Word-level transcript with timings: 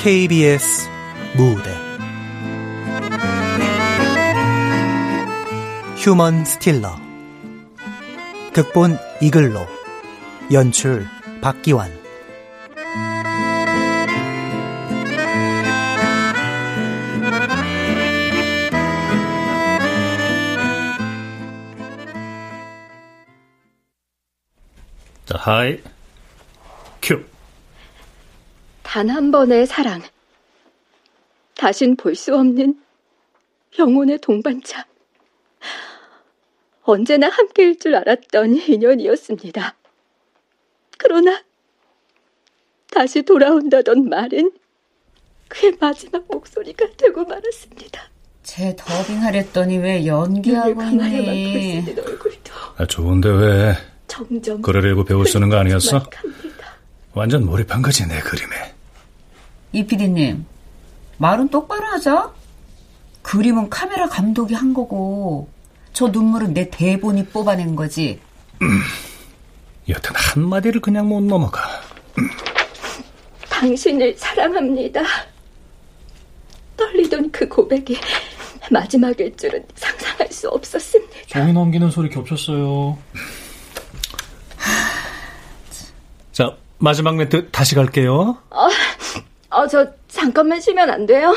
KBS 0.00 0.88
무대 1.36 1.74
휴먼 5.96 6.44
스틸러 6.44 6.96
극본 8.52 8.96
이글로 9.20 9.66
연출 10.52 11.04
박기환 11.42 11.90
자, 25.26 25.36
하이. 25.38 25.82
큐. 27.02 27.37
단 28.88 29.10
한 29.10 29.30
번의 29.30 29.66
사랑. 29.66 30.00
다신 31.56 31.96
볼 31.96 32.14
수 32.14 32.34
없는 32.34 32.80
영혼의 33.78 34.18
동반자. 34.18 34.86
언제나 36.84 37.28
함께일 37.28 37.78
줄 37.78 37.94
알았던 37.94 38.54
인연이었습니다. 38.56 39.76
그러나 40.96 41.42
다시 42.90 43.20
돌아온다던 43.22 44.08
말은 44.08 44.52
그의 45.48 45.76
마지막 45.78 46.24
목소리가 46.28 46.86
되고 46.96 47.24
말았습니다. 47.24 48.02
제 48.42 48.74
더빙하랬더니 48.74 49.76
왜 49.78 50.06
연기하고 50.06 50.82
있니? 50.82 51.84
아, 52.78 52.86
좋은데 52.86 53.28
왜 53.28 53.74
점점 54.06 54.62
그러려고 54.62 55.04
배우 55.04 55.26
쓰는 55.26 55.50
거 55.50 55.56
아니었어? 55.56 56.08
완전 57.12 57.44
몰입한 57.44 57.82
거지 57.82 58.08
내 58.08 58.18
그림에. 58.20 58.77
이 59.72 59.86
PD님, 59.86 60.46
말은 61.18 61.48
똑바로 61.48 61.86
하자. 61.86 62.32
그림은 63.22 63.68
카메라 63.68 64.08
감독이 64.08 64.54
한 64.54 64.72
거고, 64.72 65.48
저 65.92 66.08
눈물은 66.08 66.54
내 66.54 66.70
대본이 66.70 67.26
뽑아낸 67.26 67.76
거지. 67.76 68.20
여튼 69.88 70.14
한마디를 70.14 70.80
그냥 70.80 71.08
못 71.08 71.22
넘어가. 71.22 71.62
당신을 73.50 74.14
사랑합니다. 74.16 75.02
떨리던 76.76 77.30
그 77.32 77.48
고백이 77.48 77.98
마지막일 78.70 79.36
줄은 79.36 79.64
상상할 79.74 80.30
수 80.30 80.48
없었습니다. 80.48 81.12
종이 81.26 81.52
넘기는 81.52 81.90
소리 81.90 82.08
겹쳤어요. 82.08 82.96
자, 86.32 86.56
마지막 86.78 87.16
멘트 87.16 87.50
다시 87.50 87.74
갈게요. 87.74 88.38
어, 88.50 88.68
저 89.66 89.86
잠깐만 90.08 90.60
쉬면 90.60 90.90
안 90.90 91.06
돼요? 91.06 91.30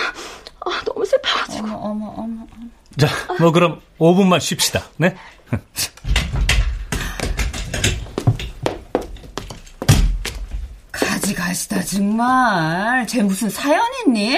어, 0.65 0.71
너무 0.85 1.05
슬퍼가지고. 1.05 1.67
어머, 1.67 1.75
어머, 1.77 2.13
어머. 2.17 2.45
자, 2.99 3.07
뭐 3.39 3.51
그럼 3.51 3.79
5분만 3.99 4.39
쉽시다. 4.39 4.83
네? 4.97 5.15
가지 10.91 11.33
가시다 11.33 11.81
정말. 11.83 13.05
쟤 13.07 13.23
무슨 13.23 13.49
사연 13.49 13.81
있니? 14.05 14.37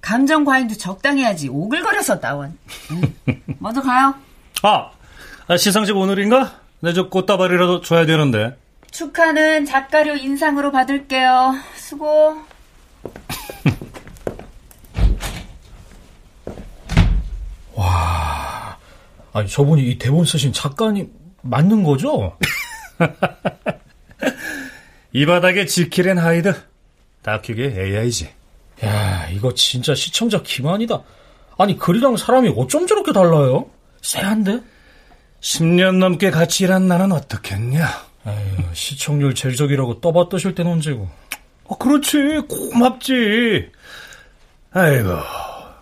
감정 0.00 0.44
과잉도 0.44 0.76
적당히 0.76 1.24
하지. 1.24 1.48
오글거려서 1.48 2.20
나온. 2.20 2.56
응. 2.92 3.42
먼저 3.58 3.82
가요. 3.82 4.14
아, 4.62 4.90
아, 5.48 5.56
시상식 5.56 5.96
오늘인가? 5.96 6.60
내 6.80 6.92
저 6.92 7.08
꽃다발이라도 7.08 7.80
줘야 7.80 8.06
되는데. 8.06 8.56
축하는 8.90 9.64
작가료 9.64 10.14
인상으로 10.14 10.70
받을게요. 10.70 11.54
수고. 11.86 12.36
아니, 19.36 19.50
저분이 19.50 19.90
이 19.90 19.98
대본 19.98 20.24
쓰신 20.24 20.54
작가님 20.54 21.12
맞는 21.42 21.84
거죠? 21.84 22.38
이 25.12 25.26
바닥에 25.26 25.66
지킬앤 25.66 26.16
하이드. 26.16 26.54
다큐계 27.20 27.74
AI지. 27.78 28.30
야, 28.84 29.28
이거 29.28 29.52
진짜 29.52 29.94
시청자 29.94 30.42
기만이다. 30.42 31.02
아니, 31.58 31.78
글이랑 31.78 32.16
사람이 32.16 32.54
어쩜 32.56 32.86
저렇게 32.86 33.12
달라요? 33.12 33.68
쎄한데? 34.00 34.62
10년 35.40 35.98
넘게 35.98 36.30
같이 36.30 36.64
일한 36.64 36.88
나는 36.88 37.12
어떻겠냐? 37.12 37.86
아유, 38.24 38.46
시청률 38.72 39.34
제적이라고 39.34 40.00
떠받드실 40.00 40.54
땐 40.54 40.66
언제고. 40.66 41.10
어, 41.68 41.78
그렇지. 41.78 42.42
고맙지. 42.48 43.70
아이고, 44.72 45.08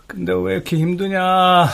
근데 0.06 0.32
왜 0.32 0.54
이렇게 0.54 0.76
힘드냐? 0.76 1.66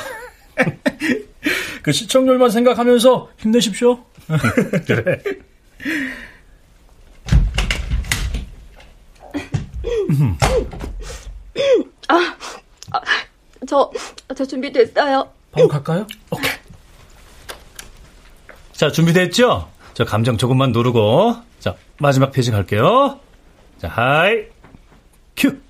그 1.82 1.92
시청률만 1.92 2.50
생각하면서 2.50 3.30
힘내십시오. 3.38 4.04
그래. 4.86 5.22
저, 13.66 13.90
저 14.34 14.44
준비됐어요. 14.44 15.30
바로 15.52 15.68
갈까요? 15.68 16.06
오케이. 16.30 16.50
자, 18.72 18.90
준비됐죠? 18.90 19.70
저 19.94 20.04
감정 20.04 20.36
조금만 20.36 20.72
누르고. 20.72 21.36
자, 21.60 21.76
마지막 21.98 22.32
페이지 22.32 22.50
갈게요. 22.50 23.20
자, 23.80 23.88
Hi. 23.88 24.44
큐. 25.34 25.48
방송작가 25.48 25.69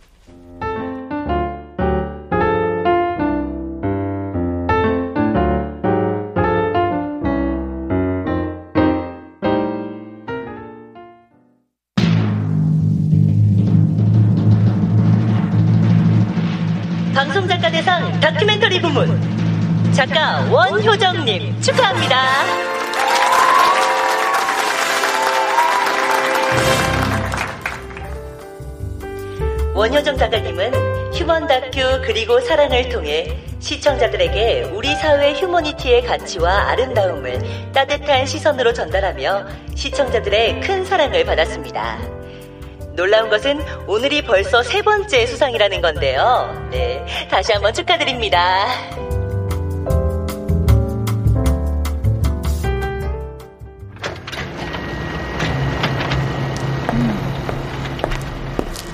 다큐 31.50 32.00
그리고 32.05 32.38
사랑을 32.38 32.88
통해 32.91 33.37
시청자들에게 33.59 34.71
우리 34.72 34.94
사회 34.94 35.33
휴머니티의 35.33 36.05
가치와 36.05 36.69
아름다움을 36.71 37.72
따뜻한 37.72 38.25
시선으로 38.25 38.72
전달하며 38.72 39.49
시청자들의 39.75 40.61
큰 40.61 40.84
사랑을 40.84 41.25
받았습니다. 41.25 41.99
놀라운 42.93 43.28
것은 43.28 43.61
오늘이 43.88 44.22
벌써 44.22 44.62
세 44.62 44.81
번째 44.81 45.27
수상이라는 45.27 45.81
건데요. 45.81 46.69
네, 46.71 47.05
다시 47.28 47.53
한번 47.53 47.75
축하드립니다. 47.75 48.69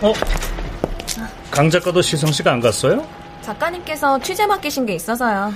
어? 0.01 0.46
강 1.57 1.71
작가도 1.71 2.03
시상식 2.03 2.47
안 2.47 2.61
갔어요? 2.61 3.07
작가님께서 3.43 4.19
취재 4.21 4.47
맡기신 4.47 4.85
게 4.87 4.95
있어서요. 4.95 5.53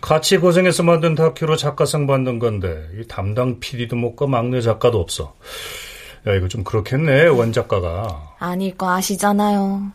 같이 0.00 0.36
고생해서 0.36 0.82
만든 0.82 1.14
다큐로 1.14 1.56
작가상 1.56 2.06
받는 2.06 2.38
건데 2.38 2.86
이 3.00 3.06
담당 3.06 3.58
PD도 3.58 3.96
못 3.96 4.14
가 4.16 4.26
막내 4.26 4.60
작가도 4.60 5.00
없어. 5.00 5.34
야 6.26 6.34
이거 6.34 6.48
좀 6.48 6.62
그렇겠네 6.64 7.26
원 7.28 7.52
작가가. 7.52 8.34
아닐 8.38 8.76
거 8.76 8.90
아시잖아요. 8.90 9.90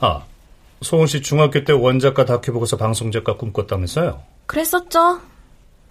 아 0.00 0.22
소은 0.80 1.06
씨 1.06 1.22
중학교 1.22 1.62
때 1.64 1.72
원 1.72 2.00
작가 2.00 2.24
다큐 2.24 2.52
보고서 2.52 2.76
방송 2.76 3.12
작가 3.12 3.36
꿈꿨다면서요? 3.36 4.20
그랬었죠. 4.46 5.20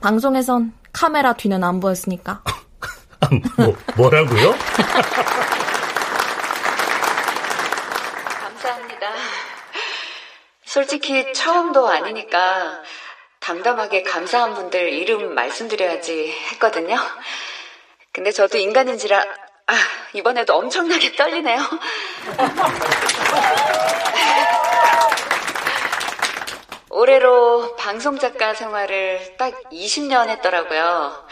방송에선 0.01 0.73
카메라 0.91 1.31
뒤는 1.33 1.63
안 1.63 1.79
보였으니까. 1.79 2.41
아, 3.21 3.29
뭐 3.57 3.73
뭐라고요? 3.95 4.53
감사합니다. 9.01 9.13
솔직히 10.63 11.33
처음도 11.33 11.87
아니니까 11.89 12.83
담담하게 13.39 14.03
감사한 14.03 14.53
분들 14.53 14.93
이름 14.93 15.33
말씀드려야지 15.33 16.31
했거든요. 16.51 16.95
근데 18.13 18.31
저도 18.31 18.59
인간인지라 18.59 19.19
아, 19.19 19.73
이번에도 20.13 20.55
엄청나게 20.55 21.15
떨리네요. 21.15 21.59
올해로 26.91 27.75
방송작가 27.77 28.53
생활을 28.53 29.35
딱 29.37 29.53
20년 29.71 30.29
했더라고요. 30.29 31.27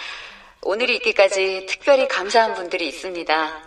오늘이 0.61 0.95
있기까지 0.95 1.67
특별히 1.67 2.07
감사한 2.07 2.55
분들이 2.55 2.87
있습니다. 2.87 3.61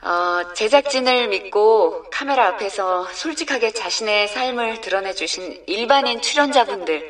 어, 0.00 0.54
제작진을 0.54 1.28
믿고 1.28 2.04
카메라 2.10 2.46
앞에서 2.48 3.04
솔직하게 3.12 3.72
자신의 3.72 4.28
삶을 4.28 4.80
드러내주신 4.80 5.64
일반인 5.66 6.20
출연자분들, 6.20 7.08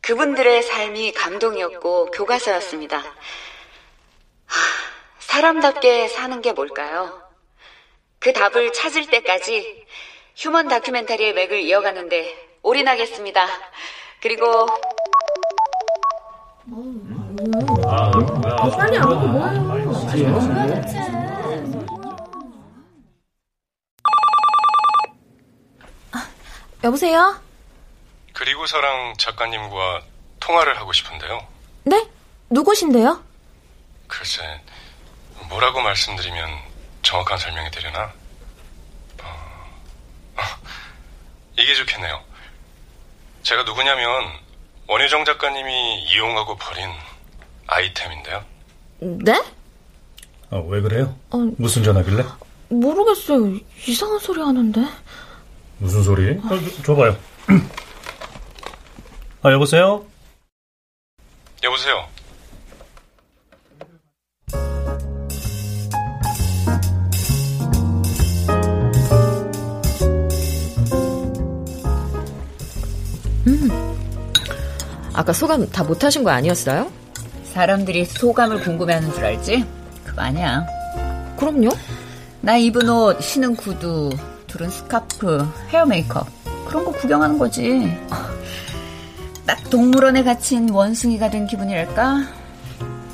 그분들의 0.00 0.62
삶이 0.62 1.12
감동이었고 1.12 2.06
교과서였습니다. 2.10 2.98
하, 2.98 3.04
사람답게 5.20 6.08
사는 6.08 6.42
게 6.42 6.52
뭘까요? 6.52 7.22
그 8.18 8.32
답을 8.32 8.72
찾을 8.72 9.06
때까지 9.06 9.86
휴먼 10.36 10.68
다큐멘터리의 10.68 11.34
맥을 11.34 11.60
이어가는데 11.60 12.58
올인하겠습니다. 12.62 13.46
그리고 14.20 14.66
여보세요? 26.84 27.40
그리고사랑 28.32 29.14
작가님과 29.18 30.02
통화를 30.40 30.78
하고 30.78 30.92
싶은데요. 30.92 31.46
네? 31.84 32.08
누구신데요? 32.50 33.22
글쎄, 34.08 34.42
뭐라고 35.48 35.80
말씀드리면 35.80 36.48
정확한 37.02 37.38
설명이 37.38 37.70
되려나? 37.70 38.12
어, 39.22 39.26
어, 40.36 40.42
이게 41.58 41.74
좋겠네요. 41.74 42.20
제가 43.42 43.62
누구냐면 43.64 44.06
원효정 44.88 45.24
작가님이 45.24 46.04
이용하고 46.04 46.56
버린 46.56 46.90
아이템인데요. 47.66 48.44
네? 49.00 49.32
아, 50.50 50.56
왜 50.66 50.80
그래요? 50.80 51.16
어, 51.30 51.38
무슨 51.58 51.82
전화길래? 51.82 52.24
모르겠어요. 52.68 53.58
이상한 53.86 54.18
소리 54.18 54.40
하는데. 54.40 54.80
무슨 55.82 56.02
소리? 56.04 56.30
어, 56.38 56.48
줘- 56.48 56.82
줘봐요. 56.84 57.16
아, 59.42 59.50
여보세요? 59.50 60.04
여보세요. 61.64 62.08
아까 75.12 75.32
소감 75.32 75.68
다 75.68 75.84
못하신 75.84 76.24
거 76.24 76.30
아니었어요? 76.30 76.90
사람들이 77.52 78.06
소감을 78.06 78.60
궁금해하는 78.60 79.12
줄 79.12 79.24
알지? 79.24 79.64
그거 80.04 80.22
아니야. 80.22 80.66
그럼요. 81.38 81.70
나 82.40 82.56
입은 82.56 82.88
옷, 82.88 83.20
신은 83.22 83.56
구두, 83.56 84.10
둘은 84.52 84.68
스카프, 84.70 85.48
헤어 85.70 85.86
메이크업 85.86 86.26
그런 86.66 86.84
거 86.84 86.92
구경하는 86.92 87.38
거지. 87.38 87.96
딱 89.46 89.70
동물원에 89.70 90.22
갇힌 90.22 90.68
원숭이가 90.68 91.30
된 91.30 91.46
기분이랄까? 91.46 92.26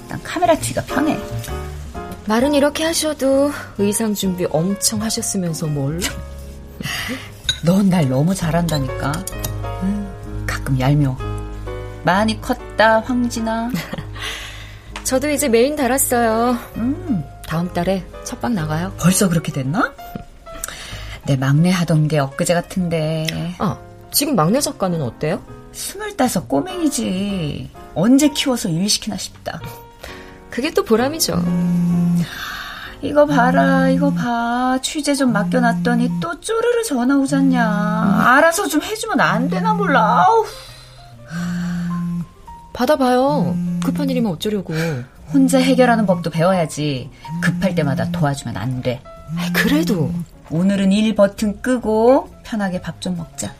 난 0.09 0.23
카메라 0.25 0.57
뒤가 0.57 0.83
편해. 0.83 1.17
말은 2.27 2.55
이렇게 2.55 2.85
하셔도 2.85 3.53
의상 3.79 4.15
준비 4.15 4.47
엄청 4.51 5.01
하셨으면서 5.01 5.67
뭘? 5.69 6.01
넌 7.65 7.89
날 7.89 8.09
너무 8.09 8.35
잘한다니까. 8.35 9.13
음, 9.83 10.45
가끔 10.47 10.79
얄미워. 10.79 11.17
많이 12.03 12.41
컸다, 12.41 13.01
황진아. 13.01 13.71
저도 15.05 15.31
이제 15.31 15.49
메인 15.49 15.77
달았어요. 15.77 16.59
음, 16.77 17.25
다음 17.47 17.73
달에 17.73 18.05
첫방 18.25 18.55
나가요. 18.55 18.93
벌써 18.99 19.29
그렇게 19.29 19.53
됐나? 19.53 19.93
내 21.29 21.37
막내 21.37 21.71
하던 21.71 22.09
게 22.09 22.19
엊그제 22.19 22.55
같은데. 22.55 23.27
아, 23.59 23.77
지금 24.11 24.35
막내 24.35 24.63
작가는 24.63 25.03
어때요? 25.03 25.43
스물다섯 25.73 26.49
꼬맹이지. 26.49 27.71
언제 27.95 28.29
키워서 28.29 28.71
유의시키나 28.71 29.19
싶다. 29.19 29.61
그게 30.49 30.71
또 30.71 30.83
보람이죠. 30.85 31.35
이거 33.03 33.27
봐라, 33.27 33.91
이거 33.91 34.11
봐. 34.11 34.79
취재 34.81 35.15
좀 35.15 35.35
맡겨놨더니 35.35 36.13
또 36.19 36.41
쪼르르 36.41 36.83
전화 36.85 37.19
오잖냐. 37.19 37.63
알아서 38.25 38.67
좀 38.67 38.81
해주면 38.81 39.21
안 39.21 39.51
되나 39.51 39.75
몰라. 39.75 40.25
아우. 40.25 40.47
받아봐요. 42.73 43.55
급한 43.85 44.09
일이면 44.09 44.33
어쩌려고. 44.33 44.73
혼자 45.31 45.59
해결하는 45.59 46.07
법도 46.07 46.31
배워야지. 46.31 47.11
급할 47.43 47.75
때마다 47.75 48.11
도와주면 48.13 48.57
안 48.57 48.81
돼. 48.81 49.03
그래도 49.53 50.11
오늘은 50.51 50.93
일 50.93 51.15
버튼 51.15 51.61
끄고 51.63 52.31
편하게 52.45 52.81
밥 52.81 53.01
좀 53.01 53.17
먹자. 53.17 53.55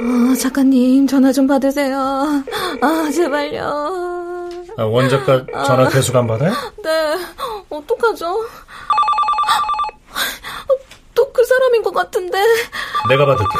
아, 0.00 0.34
작가님, 0.40 1.06
전화 1.06 1.32
좀 1.32 1.46
받으세요. 1.46 1.98
아, 2.80 3.10
제발요. 3.12 4.48
아, 4.76 4.84
원 4.84 5.08
작가 5.08 5.44
전화 5.66 5.88
계속 5.88 6.14
안 6.16 6.26
받아요? 6.26 6.52
네, 6.82 7.16
어떡하죠? 7.70 8.46
또 11.14 11.32
그 11.32 11.44
사람인 11.44 11.82
것 11.82 11.92
같은데. 11.92 12.38
내가 13.08 13.24
받을게. 13.26 13.58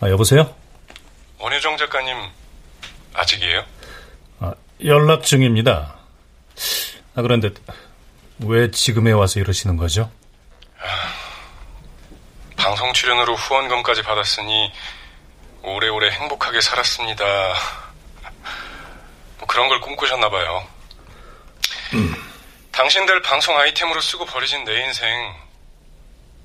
아, 0.00 0.10
여보세요? 0.10 0.54
원효정 1.38 1.76
작가님 1.76 2.16
아직이에요? 3.14 3.64
아, 4.40 4.52
연락 4.84 5.22
중입니다. 5.22 5.96
아, 7.14 7.22
그런데 7.22 7.50
왜 8.40 8.70
지금에 8.70 9.12
와서 9.12 9.40
이러시는 9.40 9.76
거죠? 9.76 10.10
방송 12.56 12.92
출연으로 12.92 13.34
후원금까지 13.36 14.02
받았으니 14.02 14.72
오래오래 15.62 16.10
행복하게 16.10 16.60
살았습니다. 16.60 17.24
뭐 19.38 19.46
그런 19.46 19.68
걸 19.68 19.80
꿈꾸셨나 19.80 20.28
봐요. 20.28 20.66
당신들 22.72 23.22
방송 23.22 23.56
아이템으로 23.58 24.00
쓰고 24.02 24.26
버려진 24.26 24.64
내 24.64 24.84
인생 24.84 25.34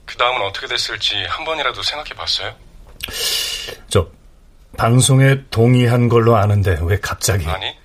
그 0.05 0.15
다음은 0.15 0.41
어떻게 0.43 0.67
됐을지 0.67 1.15
한 1.25 1.43
번이라도 1.43 1.83
생각해 1.83 2.11
봤어요? 2.13 2.55
저 3.89 4.07
방송에 4.77 5.43
동의한 5.49 6.09
걸로 6.09 6.35
아는데 6.35 6.77
왜 6.81 6.99
갑자기? 6.99 7.47
아니, 7.47 7.77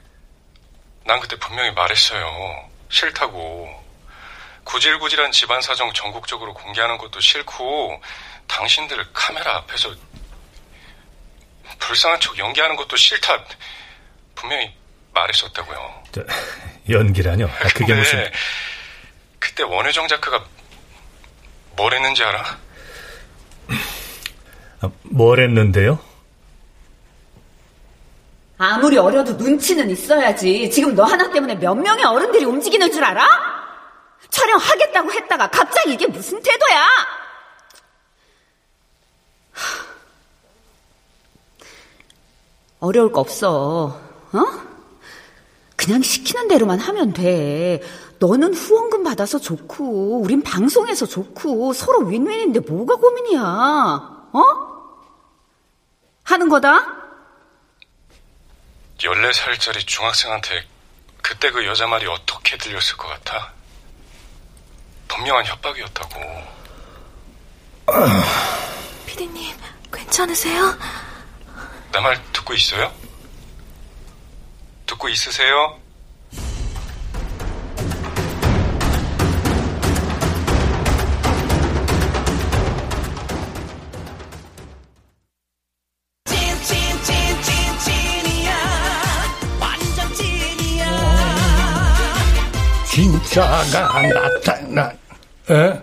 난 1.05 1.21
그때 1.21 1.37
분명히 1.37 1.71
말했어요. 1.73 2.69
싫다고. 2.89 3.85
구질구질한 4.65 5.31
집안 5.33 5.61
사정 5.61 5.93
전국적으로 5.93 6.53
공개하는 6.55 6.99
것도 6.99 7.21
싫고, 7.21 8.03
당신들 8.49 9.13
카메라 9.13 9.57
앞에서 9.59 9.95
불쌍한 11.79 12.21
척 12.21 12.37
연기하는 12.39 12.77
것도 12.77 12.97
싫다. 12.97 13.45
분명히 14.35 14.75
말했었다고요. 15.13 16.03
저, 16.13 16.25
연기라뇨? 16.89 17.47
아, 17.47 17.69
그게 17.75 17.95
무슨? 17.95 18.31
그때 19.39 19.63
원효정 19.63 20.09
작가가 20.09 20.45
뭘 21.77 21.95
했는지 21.95 22.23
알아? 22.23 22.59
아, 24.87 24.91
뭘 25.03 25.41
했는데요? 25.41 25.99
아무리 28.59 28.97
어려도 28.97 29.35
눈치는 29.35 29.91
있어야지. 29.91 30.71
지금 30.71 30.95
너 30.95 31.05
하나 31.05 31.31
때문에 31.31 31.57
몇 31.57 31.75
명의 31.75 32.05
어른들이 32.05 32.45
움직이는 32.45 32.91
줄 32.91 33.05
알아? 33.05 33.27
촬영하겠다고 34.31 35.13
했다가 35.13 35.51
갑자기 35.51 35.93
이게 35.93 36.07
무슨 36.07 36.41
태도야? 36.43 36.87
어려울 42.81 43.13
거 43.13 43.21
없어. 43.21 44.01
어? 44.33 44.45
그냥 45.77 46.03
시키는 46.03 46.49
대로만 46.49 46.79
하면 46.79 47.13
돼. 47.13 47.83
너는 48.19 48.55
후원금 48.55 49.05
받아서 49.05 49.39
좋고, 49.39 50.21
우린 50.21 50.43
방송에서 50.43 51.07
좋고, 51.07 51.73
서로 51.75 52.07
윈윈인데 52.07 52.61
뭐가 52.61 52.97
고민이야? 52.97 53.41
어? 54.33 54.66
하는 56.27 56.49
거다? 56.49 56.85
14살짜리 58.99 59.87
중학생한테 59.87 60.67
그때 61.23 61.51
그 61.51 61.65
여자 61.67 61.87
말이 61.87 62.07
어떻게 62.07 62.57
들렸을 62.59 62.97
것 62.97 63.09
같아? 63.09 63.53
분명한 65.09 65.47
협박이었다고. 65.47 66.21
피디님, 69.07 69.57
괜찮으세요? 69.93 70.77
내말 71.93 72.21
듣고 72.33 72.55
있어요? 72.55 72.93
듣고 74.87 75.09
있으세요? 75.09 75.81
진짜가 93.41 94.03
나타나. 94.09 94.93
에? 95.51 95.81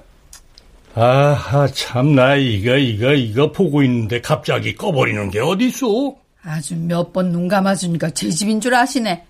아하, 0.96 1.68
참나, 1.68 2.36
이거, 2.36 2.76
이거, 2.78 3.14
이거 3.14 3.52
보고 3.52 3.84
있는데 3.84 4.22
갑자기 4.22 4.74
꺼버리는 4.76 5.30
게 5.30 5.40
어딨어? 5.40 6.16
아주 6.44 6.76
몇 6.76 7.14
번 7.14 7.32
눈 7.32 7.48
감아주니까 7.48 8.10
제 8.12 8.30
집인 8.32 8.60
줄 8.60 8.74
아시네. 8.74 9.24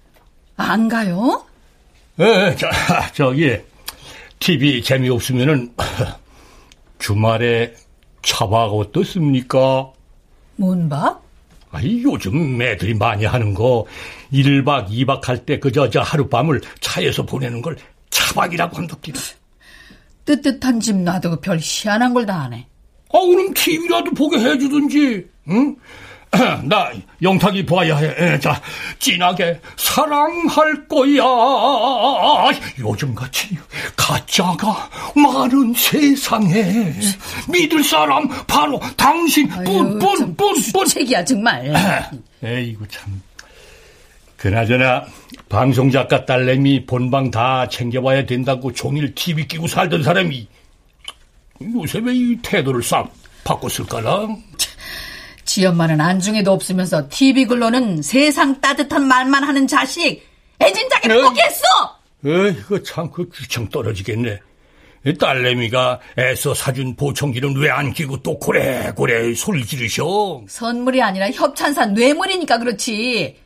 안 0.56 0.88
가요? 0.88 1.44
에, 2.20 2.56
저, 2.56 2.68
저기, 3.14 3.58
TV 4.40 4.82
재미없으면은, 4.82 5.74
주말에 7.00 7.74
차박 8.22 8.72
어떻습니까? 8.74 9.92
뭔 10.56 10.88
밥? 10.88 11.22
아이, 11.72 12.02
요즘 12.04 12.62
애들이 12.62 12.94
많이 12.94 13.26
하는 13.26 13.54
거, 13.54 13.86
1박 14.32 14.88
2박 14.90 15.24
할 15.26 15.46
때 15.46 15.60
그저 15.60 15.90
저 15.90 16.02
하룻밤을 16.02 16.62
차에서 16.80 17.24
보내는 17.26 17.62
걸 17.62 17.76
차박이라고 18.38 18.78
한답니다. 18.78 19.20
뜨뜻한 20.26 20.80
집 20.80 20.96
놔두고 20.98 21.38
별 21.42 21.60
희한한 21.62 22.14
걸 22.14 22.26
다 22.26 22.42
하네. 22.42 22.68
아, 23.14 23.20
그럼 23.20 23.54
TV라도 23.54 24.12
보게 24.12 24.38
해주든지, 24.40 25.26
응? 25.50 25.76
나 26.68 26.92
영탁이 27.22 27.64
봐야 27.68 27.96
해. 27.98 28.08
에, 28.18 28.40
자, 28.40 28.60
진하게 28.98 29.62
사랑할 29.78 30.88
거야. 30.88 31.22
요즘같이 32.80 33.56
가짜가 33.96 34.90
많은 35.16 35.76
세상에 35.76 36.92
믿을 37.50 37.84
사람 37.84 38.28
바로 38.48 38.80
당신 38.98 39.48
뿐뿐뿐뿐. 39.48 40.86
책이야 40.88 41.24
정말. 41.24 41.72
에이구 42.44 42.88
참. 42.88 43.22
그나저나 44.44 45.06
방송 45.48 45.90
작가 45.90 46.26
딸내미 46.26 46.86
본방 46.86 47.32
다 47.32 47.66
챙겨봐야 47.70 48.26
된다고 48.26 48.74
종일 48.74 49.16
TV 49.16 49.48
끼고 49.48 49.68
살던 49.68 50.04
사람이 50.04 50.46
요새 51.74 52.00
왜 52.00 52.14
이 52.14 52.38
태도를 52.42 52.84
싹 52.84 53.10
바꿨을까나? 53.46 54.28
지 55.46 55.66
엄마는 55.66 56.02
안중에도 56.02 56.52
없으면서 56.52 57.08
TV 57.08 57.46
글로는 57.46 58.02
세상 58.02 58.60
따뜻한 58.60 59.08
말만 59.08 59.46
하는 59.46 59.66
자식. 59.66 60.22
애진작에 60.60 61.08
네. 61.08 61.22
포기했어. 61.22 61.64
에이거 62.26 62.84
참그 62.84 63.30
귀청 63.34 63.70
떨어지겠네. 63.70 64.40
이 65.06 65.14
딸내미가 65.18 66.02
애써 66.20 66.54
사준 66.54 66.98
보청기는 66.98 67.56
왜 67.62 67.70
안 67.70 67.94
끼고 67.94 68.18
또 68.24 68.38
고래고래 68.40 69.34
소리 69.36 69.66
지르셔? 69.66 70.42
선물이 70.50 71.02
아니라 71.02 71.32
협찬사 71.32 71.94
뇌물이니까 71.94 72.58
그렇지. 72.58 73.38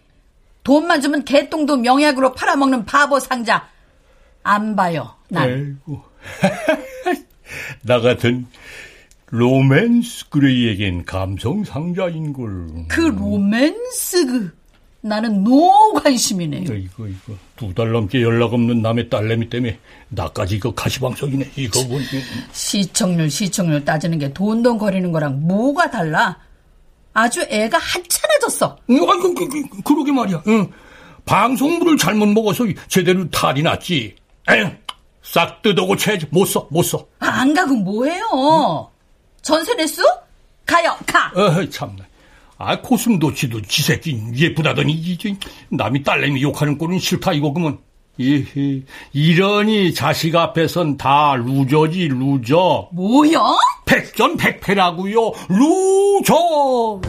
돈만 0.68 1.00
주면 1.00 1.24
개똥도 1.24 1.78
명약으로 1.78 2.34
팔아먹는 2.34 2.84
바보 2.84 3.22
상자. 3.22 3.70
안 4.44 4.76
봐요, 4.76 5.14
난. 5.30 5.44
아이고. 5.48 6.04
나 7.84 8.02
같은 8.02 8.46
로맨스 9.28 10.28
그레이에겐 10.28 11.06
감성 11.06 11.64
상자인걸. 11.64 12.88
그 12.90 13.00
로맨스 13.00 14.26
그 14.26 14.58
나는 15.00 15.42
no 15.46 15.94
관심이네. 15.94 16.58
이거 16.68 17.08
이거 17.08 17.34
두 17.56 17.74
달 17.74 17.94
넘게 17.94 18.22
연락 18.22 18.52
없는 18.52 18.82
남의 18.82 19.10
딸내미 19.10 19.50
때문에 19.50 19.80
나까지 20.10 20.58
이거 20.58 20.74
가시방석이네. 20.74 21.50
이거 21.56 21.82
뭐 21.86 21.98
시청률 22.52 23.30
시청률 23.30 23.86
따지는 23.86 24.20
게 24.20 24.34
돈돈 24.34 24.78
거리는 24.78 25.14
거랑 25.14 25.48
뭐가 25.48 25.90
달라? 25.92 26.38
아주 27.18 27.42
애가 27.50 27.80
하찮아졌어. 27.80 28.78
응, 28.92 29.10
아, 29.10 29.18
그, 29.18 29.34
그, 29.34 29.48
그, 29.48 29.82
그러게 29.82 30.12
말이야. 30.12 30.44
응. 30.48 30.72
방송물을 31.26 31.98
잘못 31.98 32.28
먹어서 32.28 32.66
제대로 32.88 33.28
탈이 33.32 33.64
났지. 33.64 34.16
에휴, 34.52 34.70
싹 35.24 35.64
뜯어고쳐야지. 35.64 36.28
못 36.30 36.46
써, 36.46 36.68
못 36.70 36.84
써. 36.84 37.08
아, 37.20 37.42
안 37.42 37.56
가고 37.56 37.74
뭐해요? 37.74 38.92
전세 39.42 39.74
냈어? 39.74 40.04
가요, 40.64 40.96
가. 41.08 41.32
어이, 41.36 41.68
참나. 41.72 42.06
아, 42.60 42.80
코슴도치도 42.82 43.64
지 43.64 43.82
새끼 43.82 44.22
예쁘다더니, 44.36 44.94
이제, 44.94 45.36
남이 45.70 46.04
딸내미 46.04 46.44
욕하는 46.44 46.78
꼴은 46.78 47.00
싫다, 47.00 47.34
이거, 47.34 47.52
그러면. 47.52 47.80
예헤, 48.20 48.84
이러니 49.14 49.94
자식 49.94 50.36
앞에선 50.36 50.98
다 50.98 51.36
루저지, 51.36 52.10
루저. 52.10 52.90
뭐야? 52.92 53.40
백전백패라고요, 53.88 55.32
loser! 55.50 57.02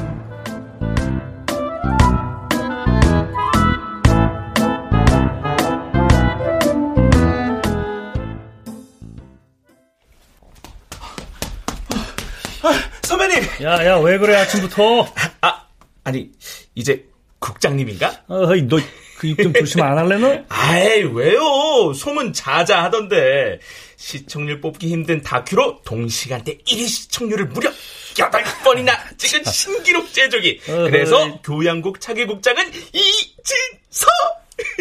선배님! 13.03 13.43
야, 13.63 13.85
야, 13.87 13.97
왜 13.97 14.19
그래, 14.19 14.37
아침부터? 14.37 15.07
아, 15.41 15.65
아니, 16.05 16.31
이제 16.75 17.07
국장님인가? 17.39 18.25
어이, 18.29 18.63
너 18.63 18.79
그 19.19 19.27
입 19.27 19.43
좀 19.43 19.53
조심 19.53 19.83
안 19.83 19.99
할래, 19.99 20.17
너? 20.17 20.45
아이, 20.49 21.03
왜요? 21.03 21.93
소문 21.93 22.33
자자하던데. 22.33 23.59
시청률 23.99 24.61
뽑기 24.61 24.88
힘든 24.88 25.21
다큐로 25.23 25.81
동시간대 25.85 26.59
1위 26.59 26.87
시청률을 26.88 27.47
무려 27.47 27.69
8번이나 28.14 28.93
찍은 29.19 29.45
신기록 29.45 30.12
제조기. 30.12 30.61
그래서 30.64 31.40
교양국 31.43 32.00
차기국장은 32.00 32.69
이진서! 32.93 34.07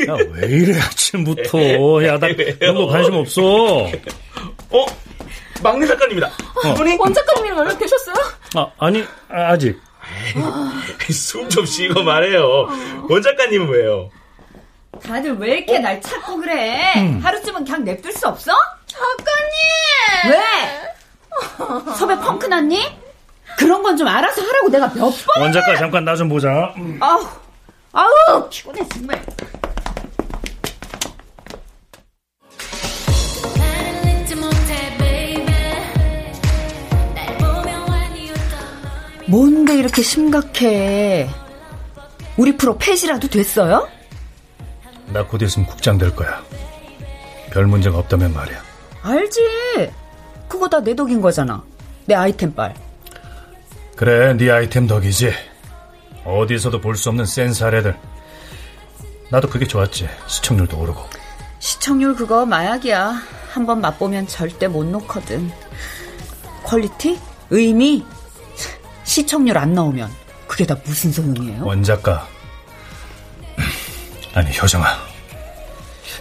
야, 0.08 0.18
왜 0.34 0.48
이래, 0.48 0.80
아침부터. 0.80 1.60
야, 2.06 2.18
나 2.20 2.28
그런 2.34 2.76
거 2.76 2.88
관심 2.88 3.14
없어. 3.16 3.42
어? 4.70 4.86
막내 5.64 5.86
작가님이다. 5.88 6.32
이분이 6.72 6.96
원 7.00 7.14
작가님이랑 7.14 7.58
연락 7.58 7.80
되셨어요? 7.80 8.16
아, 8.56 8.72
아니, 8.78 9.04
아, 9.30 9.52
아직. 9.52 9.80
숨 11.12 11.50
좀 11.50 11.66
쉬고 11.66 12.04
말해요. 12.04 12.68
원 13.10 13.22
작가님은 13.22 13.68
왜요? 13.70 14.10
다들 15.04 15.34
왜 15.38 15.58
이렇게 15.58 15.80
날 15.80 16.00
찾고 16.02 16.38
그래? 16.38 16.80
하루쯤은 17.22 17.66
그냥 17.66 17.84
냅둘 17.84 18.12
수 18.14 18.28
없어? 18.28 18.52
작가님! 18.98 20.32
왜? 20.32 21.96
섭외 21.96 22.16
펑크 22.18 22.48
났니? 22.48 22.98
그런 23.58 23.82
건 23.84 23.98
좀 23.98 24.08
알아서 24.08 24.42
하라고 24.42 24.70
내가 24.70 24.88
몇 24.94 24.96
번. 25.26 25.42
원 25.44 25.52
작가, 25.54 25.76
잠깐 25.76 26.04
나 26.06 26.16
좀 26.16 26.30
보자. 26.30 26.74
아우, 27.00 27.26
아우, 27.94 28.50
피곤해, 28.50 28.88
정말. 28.90 29.24
뭔데 39.28 39.76
이렇게 39.78 40.02
심각해? 40.02 41.30
우리 42.38 42.56
프로 42.56 42.78
폐지라도 42.78 43.28
됐어요? 43.28 43.88
나 45.08 45.24
곧 45.24 45.42
있으면 45.42 45.68
국장 45.68 45.98
될 45.98 46.16
거야. 46.16 46.42
별 47.52 47.66
문제가 47.66 47.98
없다면 47.98 48.34
말이야. 48.34 48.62
알지. 49.04 49.42
그거 50.48 50.68
다 50.70 50.80
내 50.82 50.96
덕인 50.96 51.22
거잖아. 51.22 51.64
내 52.06 52.16
아이템 52.16 52.54
빨. 52.54 52.74
그래, 53.96 54.34
네 54.36 54.50
아이템 54.52 54.88
덕이지. 54.88 55.34
어디서도 56.26 56.82
볼 56.82 56.96
수 56.96 57.10
없는 57.10 57.26
센 57.26 57.54
사례들. 57.54 57.98
나도 59.30 59.50
그게 59.50 59.66
좋았지. 59.68 60.08
시청률도 60.28 60.78
오르고. 60.80 61.04
시청률 61.60 62.16
그거 62.16 62.46
마약이야. 62.46 63.22
한번 63.52 63.82
맛보면 63.82 64.28
절대 64.28 64.68
못 64.68 64.86
놓거든. 64.86 65.52
quality? 66.64 67.20
의미? 67.50 68.06
시청률 69.04 69.58
안 69.58 69.74
나오면 69.74 70.10
그게 70.48 70.66
다 70.66 70.76
무슨 70.84 71.12
소용이에요? 71.12 71.66
원 71.66 71.82
작가. 71.84 72.28
아니, 74.34 74.58
효정아. 74.58 74.86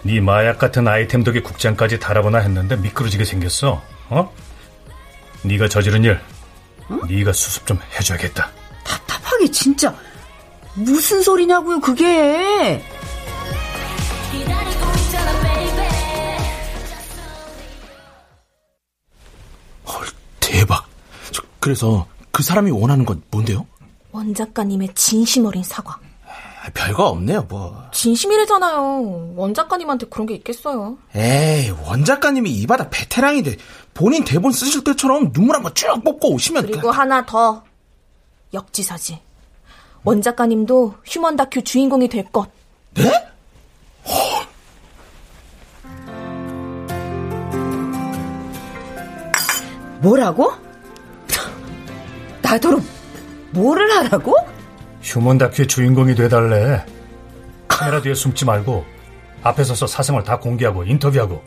네 0.02 0.20
마약 0.20 0.58
같은 0.58 0.86
아이템 0.86 1.24
덕에 1.24 1.40
국장까지 1.40 1.98
달아보나 1.98 2.38
했는데 2.38 2.76
미끄러지게 2.76 3.24
생겼어. 3.24 3.82
어? 4.10 4.32
네가 5.42 5.68
저지른 5.68 6.04
일, 6.04 6.20
네가 7.08 7.32
수습 7.32 7.66
좀 7.66 7.78
해줘야겠다. 7.98 8.50
답답하게 8.84 9.50
진짜 9.50 9.94
무슨 10.74 11.22
소리냐고요 11.22 11.80
그게 11.80 12.82
대박. 20.56 20.86
저, 21.32 21.42
그래서 21.60 22.06
그 22.30 22.42
사람이 22.42 22.70
원하는 22.70 23.04
건 23.04 23.22
뭔데요? 23.30 23.66
원 24.12 24.32
작가님의 24.32 24.94
진심 24.94 25.44
어린 25.44 25.62
사과. 25.62 25.98
아, 26.66 26.70
별거 26.74 27.06
없네요, 27.06 27.42
뭐. 27.48 27.80
진심이래잖아요. 27.92 29.34
원 29.36 29.54
작가님한테 29.54 30.06
그런 30.06 30.26
게 30.26 30.34
있겠어요. 30.34 30.98
에이, 31.14 31.70
원 31.84 32.04
작가님이 32.04 32.50
이 32.50 32.57
바닥 32.57 32.90
베테랑인데 32.90 33.56
본인 33.94 34.24
대본 34.24 34.50
쓰실 34.50 34.82
때처럼 34.82 35.32
눈물 35.32 35.54
한번 35.54 35.72
쭉 35.74 36.02
뽑고 36.02 36.32
오시면 36.32 36.62
그 36.62 36.68
그리고 36.68 36.90
그... 36.90 36.96
하나 36.96 37.24
더 37.24 37.62
역지사지. 38.52 39.20
원 40.02 40.22
작가님도 40.22 40.94
휴먼 41.04 41.36
다큐 41.36 41.62
주인공이 41.62 42.08
될 42.08 42.24
것. 42.24 42.48
네? 42.94 43.12
허... 44.08 44.46
뭐라고? 50.00 50.52
나더러 52.42 52.80
뭐를 53.50 53.90
하라고? 53.96 54.55
휴먼 55.06 55.38
다큐의 55.38 55.68
주인공이 55.68 56.16
돼달래. 56.16 56.84
카메라 57.68 58.02
뒤에 58.02 58.14
숨지 58.14 58.44
말고 58.44 58.84
앞에 59.44 59.62
서서 59.62 59.86
사생활 59.86 60.24
다 60.24 60.40
공개하고 60.40 60.82
인터뷰하고 60.82 61.42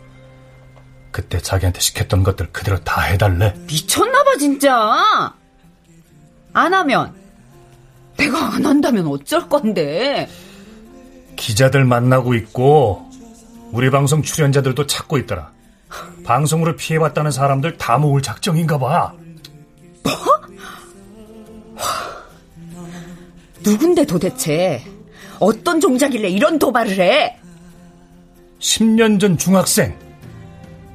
그때 1.10 1.38
자기한테 1.38 1.78
시켰던 1.80 2.22
것들 2.22 2.52
그대로 2.52 2.78
다 2.78 3.02
해달래. 3.02 3.54
미쳤나봐 3.66 4.36
진짜. 4.38 5.34
안 6.54 6.74
하면 6.74 7.14
내가 8.16 8.54
안 8.54 8.64
한다면 8.64 9.06
어쩔 9.08 9.46
건데. 9.46 10.26
기자들 11.36 11.84
만나고 11.84 12.34
있고 12.34 13.10
우리 13.72 13.90
방송 13.90 14.22
출연자들도 14.22 14.86
찾고 14.86 15.18
있더라. 15.18 15.50
방송으로 16.24 16.76
피해봤다는 16.76 17.30
사람들 17.30 17.76
다 17.76 17.98
모을 17.98 18.22
작정인가 18.22 18.78
봐. 18.78 19.12
뭐? 20.02 20.39
누군데 23.62 24.04
도대체 24.06 24.82
어떤 25.38 25.80
종자길래 25.80 26.28
이런 26.28 26.58
도발을 26.58 26.98
해? 27.00 27.38
10년 28.58 29.18
전 29.20 29.38
중학생. 29.38 29.96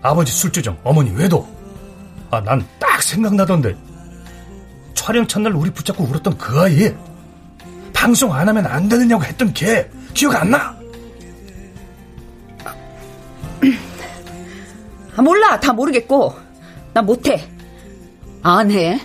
아버지 0.02 0.32
술주정, 0.32 0.78
어머니 0.84 1.12
외도. 1.12 1.48
아, 2.32 2.42
난 2.42 2.66
딱 2.80 3.02
생각나던데. 3.02 3.76
촬영 4.94 5.28
첫날 5.28 5.54
우리 5.54 5.70
붙잡고 5.72 6.04
울었던 6.06 6.38
그 6.38 6.60
아이. 6.62 6.94
방송 7.94 8.34
안 8.34 8.48
하면 8.48 8.66
안 8.66 8.88
되느냐고 8.88 9.24
했던 9.24 9.54
걔. 9.54 9.90
기억 10.14 10.36
안 10.36 10.52
나? 10.52 10.76
아, 15.16 15.22
몰라. 15.22 15.60
다 15.60 15.74
모르겠고. 15.74 16.34
나 16.94 17.02
못해. 17.02 17.48
안 18.44 18.70
해. 18.72 19.00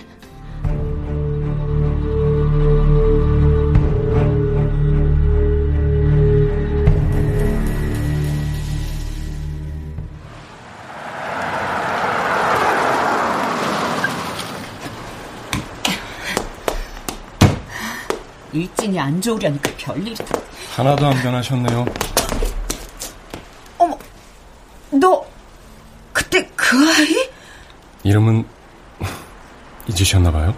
일진이 18.91 18.99
안 18.99 19.21
좋으려니까 19.21 19.71
별일이 19.77 20.13
다. 20.15 20.25
하나도 20.75 21.07
안 21.07 21.21
변하셨네요. 21.21 21.85
어머, 23.77 23.97
너 24.91 25.25
그때 26.13 26.47
그 26.55 26.77
아이? 26.77 27.29
이름은 28.03 28.45
잊으셨나 29.87 30.31
봐요. 30.31 30.53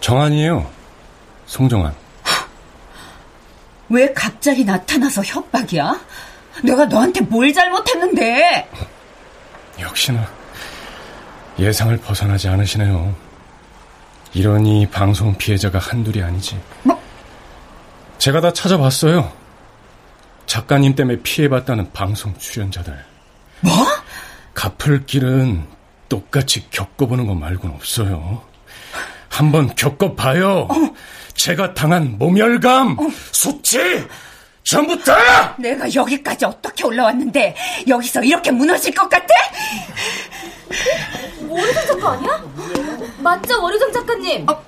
정한이에요. 0.00 0.70
송정한. 1.46 1.94
왜 3.88 4.12
갑자기 4.12 4.64
나타나서 4.64 5.22
협박이야? 5.24 5.98
내가 6.62 6.84
너한테 6.84 7.22
뭘 7.22 7.52
잘못했는데? 7.52 8.70
역시나 9.80 10.28
예상을 11.58 11.96
벗어나지 11.98 12.48
않으시네요. 12.48 13.14
이러니 14.32 14.88
방송 14.90 15.36
피해자가 15.36 15.78
한둘이 15.78 16.22
아니지. 16.22 16.60
뭐? 16.82 17.00
제가 18.18 18.40
다 18.40 18.52
찾아봤어요. 18.52 19.32
작가님 20.46 20.94
때문에 20.94 21.20
피해봤다는 21.22 21.92
방송 21.92 22.36
출연자들. 22.36 22.96
뭐? 23.60 23.72
갚을 24.54 25.06
길은 25.06 25.66
똑같이 26.08 26.68
겪어보는 26.70 27.26
것 27.26 27.34
말고는 27.34 27.74
없어요. 27.74 28.42
한번 29.28 29.74
겪어봐요. 29.74 30.66
어. 30.70 30.94
제가 31.34 31.72
당한 31.72 32.18
모멸감, 32.18 32.98
어. 32.98 33.08
수치, 33.32 33.78
전부 34.62 35.02
다! 35.02 35.54
내가 35.58 35.92
여기까지 35.94 36.44
어떻게 36.44 36.84
올라왔는데 36.84 37.56
여기서 37.88 38.22
이렇게 38.22 38.50
무너질 38.50 38.94
것 38.94 39.08
같아? 39.08 39.26
월요정 41.48 41.86
작가 41.86 42.12
아니야? 42.12 42.44
맞죠, 43.22 43.62
월요정 43.62 43.92
작가님? 43.92 44.48
어, 44.48 44.62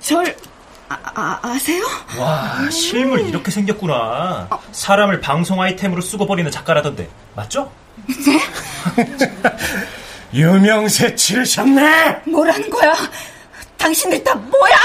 절 0.00 0.34
아, 0.88 0.96
아, 1.14 1.40
아세요? 1.42 1.82
와, 2.18 2.70
실물 2.70 3.20
이렇게 3.20 3.50
생겼구나. 3.50 4.46
어. 4.50 4.62
사람을 4.70 5.20
방송 5.20 5.60
아이템으로 5.60 6.00
쓰고 6.00 6.26
버리는 6.26 6.48
작가라던데. 6.50 7.08
맞죠? 7.34 7.72
네? 8.06 8.40
유명세 10.32 11.14
치르셨네! 11.16 12.22
뭐라는 12.26 12.70
거야? 12.70 12.94
당신들 13.78 14.22
다 14.24 14.34
뭐야? 14.34 14.76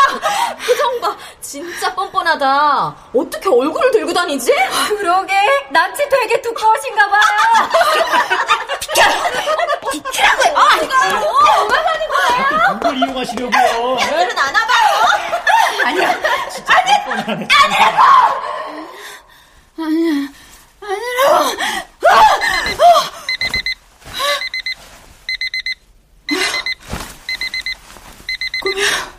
표정 0.65 1.01
봐. 1.01 1.15
진짜 1.41 1.93
뻔뻔하다. 1.95 2.95
어떻게 3.15 3.49
얼굴을 3.49 3.91
들고 3.91 4.13
다니지? 4.13 4.53
그러게. 4.89 5.33
낯이 5.69 5.97
되게 6.09 6.41
두꺼우신가 6.41 7.09
봐요. 7.09 7.21
비켜! 8.79 9.01
비키라고요! 9.91 10.57
아, 10.57 10.75
이거 10.77 10.93
왜 10.95 11.77
하는 11.77 12.07
거예요? 12.09 12.79
그걸 12.79 12.97
이용하시려고요. 12.97 13.97
애들은 14.01 14.37
안 14.37 14.55
와봐요. 14.55 14.89
아니야. 15.85 16.09
아니, 16.09 16.19
아니라고! 17.49 18.01
아니야. 19.77 20.27
아니라고! 20.81 21.61
아! 28.63 28.69
아! 29.07 29.10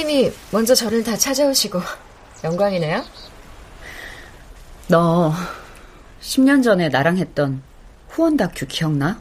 작가님이 0.00 0.32
먼저 0.50 0.74
저를 0.74 1.04
다 1.04 1.16
찾아오시고 1.16 1.80
영광이네요. 2.44 3.04
너 4.88 5.32
10년 6.22 6.62
전에 6.64 6.88
나랑 6.88 7.18
했던 7.18 7.62
후원 8.08 8.36
다큐 8.36 8.66
기억나? 8.66 9.20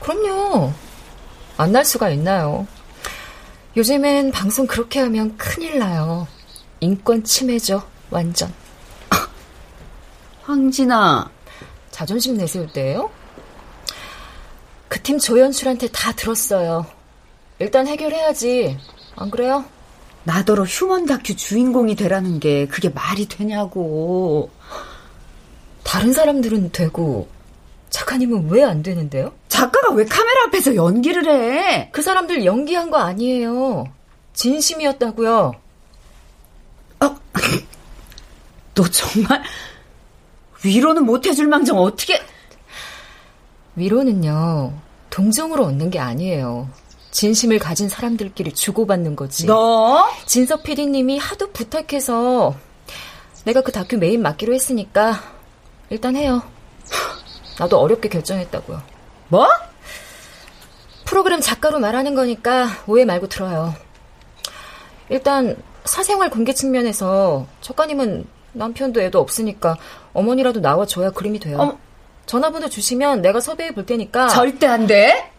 그럼요. 0.00 0.72
안 1.56 1.72
날 1.72 1.84
수가 1.84 2.10
있나요? 2.10 2.66
요즘엔 3.76 4.30
방송 4.30 4.66
그렇게 4.68 5.00
하면 5.00 5.36
큰일 5.36 5.78
나요. 5.80 6.28
인권 6.80 7.24
침해죠, 7.24 7.82
완전. 8.10 8.52
황진아. 10.44 11.28
자존심 11.90 12.36
내세울 12.36 12.72
때예요? 12.72 13.10
그 14.88 15.02
팀 15.02 15.18
조연출한테 15.18 15.88
다 15.88 16.12
들었어요. 16.12 16.86
일단 17.58 17.86
해결해야지. 17.88 18.78
안 19.16 19.30
그래요? 19.30 19.64
나더러 20.28 20.64
휴먼 20.64 21.06
다큐 21.06 21.34
주인공이 21.34 21.96
되라는 21.96 22.38
게 22.38 22.66
그게 22.66 22.90
말이 22.90 23.26
되냐고. 23.26 24.50
다른 25.82 26.12
사람들은 26.12 26.70
되고 26.72 27.28
작가님은 27.88 28.50
왜 28.50 28.62
안 28.62 28.82
되는데요? 28.82 29.32
작가가 29.48 29.90
왜 29.94 30.04
카메라 30.04 30.44
앞에서 30.46 30.74
연기를 30.74 31.26
해? 31.30 31.88
그 31.92 32.02
사람들 32.02 32.44
연기한 32.44 32.90
거 32.90 32.98
아니에요. 32.98 33.86
진심이었다고요. 34.34 35.54
어, 37.00 37.16
너 38.74 38.88
정말 38.90 39.42
위로는 40.62 41.06
못 41.06 41.24
해줄 41.26 41.46
망정 41.46 41.78
어떻게? 41.78 42.20
위로는요 43.76 44.74
동정으로 45.08 45.64
얻는 45.64 45.88
게 45.88 45.98
아니에요. 45.98 46.68
진심을 47.18 47.58
가진 47.58 47.88
사람들끼리 47.88 48.52
주고받는 48.52 49.16
거지. 49.16 49.44
너? 49.46 50.08
진석 50.24 50.62
PD님이 50.62 51.18
하도 51.18 51.50
부탁해서 51.50 52.54
내가 53.44 53.60
그 53.60 53.72
다큐 53.72 53.96
메인 53.96 54.22
맡기로 54.22 54.54
했으니까 54.54 55.20
일단 55.90 56.14
해요. 56.14 56.44
나도 57.58 57.76
어렵게 57.80 58.08
결정했다고요. 58.08 58.80
뭐? 59.30 59.48
프로그램 61.06 61.40
작가로 61.40 61.80
말하는 61.80 62.14
거니까 62.14 62.68
오해 62.86 63.04
말고 63.04 63.26
들어요. 63.26 63.74
일단 65.08 65.56
사생활 65.84 66.30
공개 66.30 66.54
측면에서 66.54 67.48
작가님은 67.62 68.28
남편도 68.52 69.00
애도 69.00 69.18
없으니까 69.18 69.76
어머니라도 70.12 70.60
나와줘야 70.60 71.10
그림이 71.10 71.40
돼요. 71.40 71.58
어머. 71.58 71.78
전화번호 72.26 72.68
주시면 72.68 73.22
내가 73.22 73.40
섭외해 73.40 73.74
볼 73.74 73.86
테니까 73.86 74.28
절대 74.28 74.68
안 74.68 74.86
돼. 74.86 75.32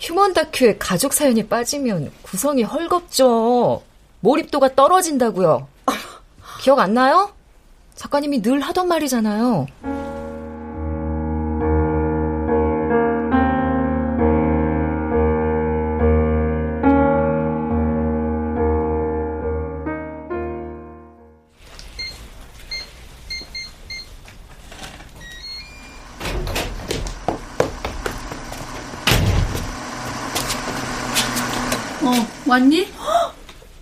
휴먼 0.00 0.32
다큐에 0.32 0.76
가족 0.78 1.12
사연이 1.12 1.46
빠지면 1.46 2.10
구성이 2.22 2.62
헐겁죠. 2.62 3.82
몰입도가 4.20 4.74
떨어진다고요. 4.74 5.68
기억 6.60 6.78
안 6.78 6.94
나요? 6.94 7.32
작가님이 7.94 8.40
늘 8.42 8.60
하던 8.60 8.88
말이잖아요. 8.88 9.66
왔니? 32.50 32.92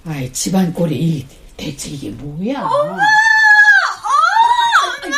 아이, 0.07 0.31
집안 0.33 0.73
꼴이 0.75 1.27
대체 1.57 1.89
이게 1.91 2.11
뭐야? 2.11 2.61
엄마! 2.61 2.93
엄마! 4.85 5.17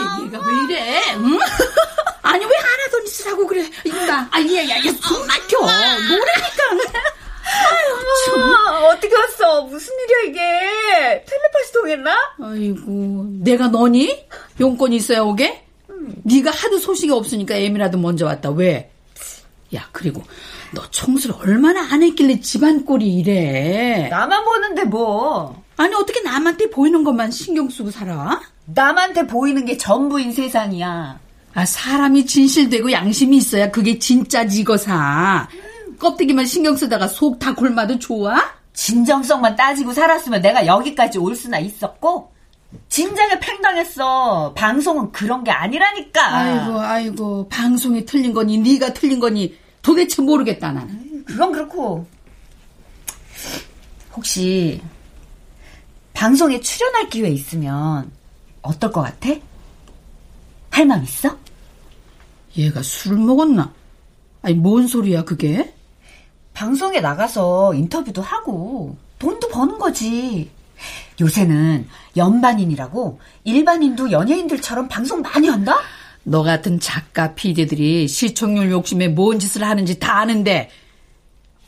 얘, 0.00 0.22
얘, 0.22 0.26
얘가 0.26 0.38
왜 0.46 0.64
이래? 0.64 1.14
응? 1.14 1.38
아니, 2.22 2.44
왜 2.44 2.50
하나도 2.56 2.98
있으라고 3.04 3.46
그래? 3.46 3.68
이봐. 3.84 4.28
아, 4.30 4.40
얘, 4.40 4.68
야, 4.68 4.76
얘, 4.84 4.90
숨 4.92 5.26
막혀. 5.26 5.58
노래니까. 5.60 6.90
엄마, 8.34 8.78
어떻게 8.88 9.14
왔어? 9.14 9.62
무슨 9.62 9.92
일이야, 10.04 10.18
이게? 10.30 11.24
텔레파시 11.24 11.72
통했나? 11.72 12.16
아이고, 12.42 13.26
내가 13.42 13.68
너니? 13.68 14.26
용건이 14.58 14.96
있어야 14.96 15.20
오게? 15.22 15.64
네가 16.24 16.50
하도 16.50 16.78
소식이 16.78 17.12
없으니까 17.12 17.54
애미라도 17.56 17.98
먼저 17.98 18.26
왔다. 18.26 18.50
왜? 18.50 18.90
야, 19.74 19.88
그리고 19.92 20.22
너 20.72 20.82
청소를 20.90 21.36
얼마나 21.40 21.82
안 21.92 22.02
했길래 22.02 22.40
집안 22.40 22.84
꼴이 22.84 23.06
이래? 23.18 24.08
나만 24.08 24.44
보는데 24.44 24.84
뭐? 24.84 25.62
아니, 25.76 25.94
어떻게 25.94 26.20
남한테 26.20 26.70
보이는 26.70 27.02
것만 27.02 27.30
신경 27.30 27.68
쓰고 27.68 27.90
살아? 27.90 28.40
남한테 28.66 29.26
보이는 29.26 29.64
게 29.64 29.76
전부인 29.76 30.32
세상이야. 30.32 31.18
아, 31.54 31.64
사람이 31.64 32.26
진실되고 32.26 32.92
양심이 32.92 33.36
있어야 33.38 33.70
그게 33.70 33.98
진짜지, 33.98 34.60
이거사. 34.60 35.48
껍데기만 35.98 36.46
신경 36.46 36.76
쓰다가 36.76 37.08
속 37.08 37.38
다 37.38 37.54
골마도 37.54 37.98
좋아? 37.98 38.36
진정성만 38.72 39.56
따지고 39.56 39.92
살았으면 39.92 40.40
내가 40.42 40.66
여기까지 40.66 41.18
올 41.18 41.34
수나 41.34 41.58
있었고, 41.58 42.30
진작에 42.88 43.40
팽당했어. 43.40 44.54
방송은 44.54 45.10
그런 45.10 45.42
게 45.42 45.50
아니라니까. 45.50 46.36
아이고, 46.36 46.80
아이고, 46.80 47.48
방송이 47.48 48.04
틀린 48.04 48.32
거니, 48.32 48.58
네가 48.58 48.92
틀린 48.94 49.18
거니, 49.18 49.56
도대체 49.82 50.22
모르겠다, 50.22 50.72
난. 50.72 51.24
그건 51.26 51.52
그렇고, 51.52 52.06
혹시, 54.14 54.80
방송에 56.12 56.60
출연할 56.60 57.08
기회 57.08 57.28
있으면, 57.30 58.10
어떨 58.62 58.92
것 58.92 59.02
같아? 59.02 59.30
할 60.70 60.86
맘 60.86 61.02
있어? 61.02 61.36
얘가 62.56 62.82
술 62.82 63.16
먹었나? 63.16 63.72
아니, 64.42 64.54
뭔 64.54 64.86
소리야, 64.86 65.24
그게? 65.24 65.74
방송에 66.52 67.00
나가서 67.00 67.74
인터뷰도 67.74 68.22
하고, 68.22 68.96
돈도 69.18 69.48
버는 69.48 69.78
거지. 69.78 70.50
요새는 71.20 71.86
연반인이라고 72.16 73.20
일반인도 73.44 74.10
연예인들처럼 74.10 74.88
방송 74.88 75.20
많이 75.20 75.48
한다? 75.48 75.78
너 76.30 76.44
같은 76.44 76.78
작가, 76.78 77.34
피디들이 77.34 78.06
시청률 78.06 78.70
욕심에 78.70 79.08
뭔 79.08 79.40
짓을 79.40 79.64
하는지 79.64 79.98
다 79.98 80.20
아는데 80.20 80.70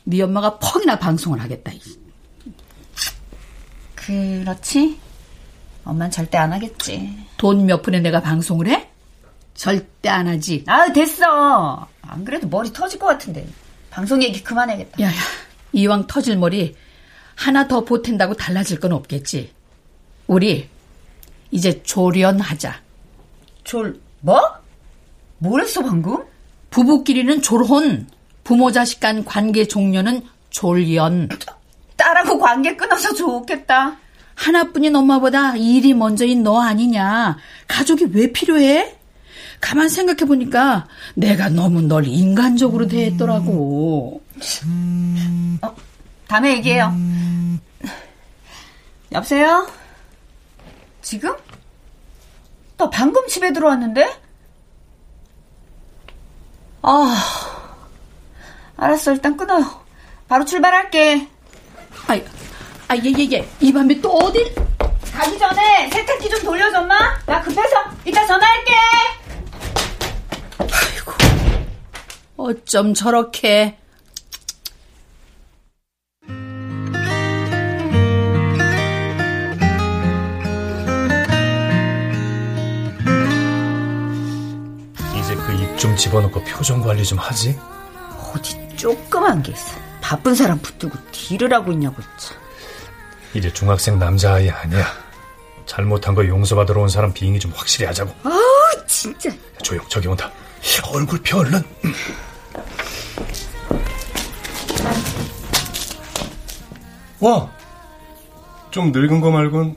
네 0.05 0.21
엄마가 0.21 0.57
퍽이나 0.57 0.99
방송을 0.99 1.41
하겠다. 1.41 1.73
그렇지. 3.93 4.97
엄만 5.83 6.11
절대 6.11 6.37
안 6.37 6.53
하겠지. 6.53 7.13
돈 7.35 7.65
몇 7.65 7.81
푼에 7.81 7.99
내가 7.99 8.21
방송을 8.21 8.67
해? 8.67 8.89
절대 9.53 10.07
안 10.07 10.29
하지. 10.29 10.63
아 10.65 10.93
됐어. 10.93 11.85
안 12.01 12.23
그래도 12.23 12.47
머리 12.47 12.71
터질 12.71 12.99
것 12.99 13.07
같은데. 13.07 13.45
방송 13.89 14.23
얘기 14.23 14.41
그만해야겠다. 14.41 14.97
야야, 15.01 15.11
이왕 15.73 16.07
터질 16.07 16.37
머리 16.37 16.73
하나 17.35 17.67
더 17.67 17.83
보탠다고 17.83 18.35
달라질 18.35 18.79
건 18.79 18.93
없겠지. 18.93 19.51
우리 20.27 20.69
이제 21.51 21.83
조련하자. 21.83 22.81
졸 23.65 24.01
뭐? 24.23 24.41
뭐랬어 25.39 25.81
방금? 25.81 26.23
부부끼리는 26.69 27.41
졸혼, 27.41 28.07
부모 28.45 28.71
자식 28.71 29.01
간 29.01 29.25
관계 29.25 29.67
종료는 29.67 30.23
졸연. 30.49 31.27
딸하고 31.97 32.39
관계 32.39 32.75
끊어서 32.77 33.13
좋겠다. 33.13 33.97
하나뿐인 34.35 34.95
엄마보다 34.95 35.57
일이 35.57 35.93
먼저인 35.93 36.41
너 36.41 36.61
아니냐. 36.61 37.37
가족이 37.67 38.07
왜 38.13 38.31
필요해? 38.31 38.95
가만 39.59 39.89
생각해 39.89 40.25
보니까 40.25 40.87
내가 41.15 41.49
너무 41.49 41.81
널 41.81 42.07
인간적으로 42.07 42.87
대했더라고. 42.87 44.21
어, 45.61 45.75
다음에 46.27 46.53
얘기해요. 46.57 46.93
여보세요? 49.11 49.67
지금? 51.01 51.33
너 52.83 52.89
방금 52.89 53.25
집에 53.27 53.53
들어왔는데? 53.53 54.13
아, 56.81 57.23
알았어. 58.75 59.13
일단 59.13 59.37
끊어요. 59.37 59.63
바로 60.27 60.43
출발할게. 60.43 61.29
아, 62.07 62.19
아, 62.89 62.97
예, 62.97 63.13
예, 63.17 63.27
예. 63.31 63.49
이 63.61 63.71
밤에 63.71 64.01
또 64.01 64.11
어딜? 64.17 64.53
가기 65.13 65.39
전에 65.39 65.89
세탁기 65.91 66.29
좀 66.29 66.43
돌려줘, 66.43 66.81
엄마. 66.81 66.97
나 67.25 67.41
급해서 67.41 67.69
이따 68.03 68.25
전화할게. 68.25 68.73
아이고, 70.59 71.13
어쩜 72.35 72.93
저렇게. 72.93 73.79
좀 85.83 85.97
집어넣고 85.97 86.41
표정 86.45 86.79
관리 86.79 87.03
좀 87.03 87.17
하지? 87.17 87.59
어디 88.33 88.57
조그만 88.77 89.43
게 89.43 89.51
있어. 89.51 89.75
바쁜 89.99 90.33
사람 90.33 90.57
붙들고 90.59 90.97
딜을 91.11 91.51
하고 91.51 91.73
있냐고, 91.73 92.01
참. 92.15 92.37
이제 93.33 93.51
중학생 93.51 93.99
남자아이 93.99 94.49
아니야. 94.49 94.85
잘못한 95.65 96.15
거 96.15 96.25
용서받으러 96.25 96.83
온 96.83 96.87
사람 96.87 97.11
비행이 97.13 97.37
좀 97.37 97.51
확실히 97.53 97.85
하자고. 97.87 98.15
아우, 98.23 98.87
진짜. 98.87 99.29
조용, 99.61 99.85
저기 99.89 100.07
온다. 100.07 100.31
얼굴 100.93 101.21
펴, 101.21 101.39
얼른. 101.39 101.61
와, 107.19 107.51
좀 108.71 108.93
늙은 108.93 109.19
거 109.19 109.31
말곤 109.31 109.75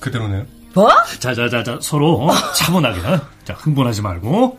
그대로네요. 0.00 0.44
뭐? 0.74 0.88
자자자자 1.20 1.78
서로 1.80 2.26
어? 2.26 2.32
차분하게. 2.54 3.00
어? 3.06 3.20
자 3.44 3.54
흥분하지 3.54 4.02
말고. 4.02 4.58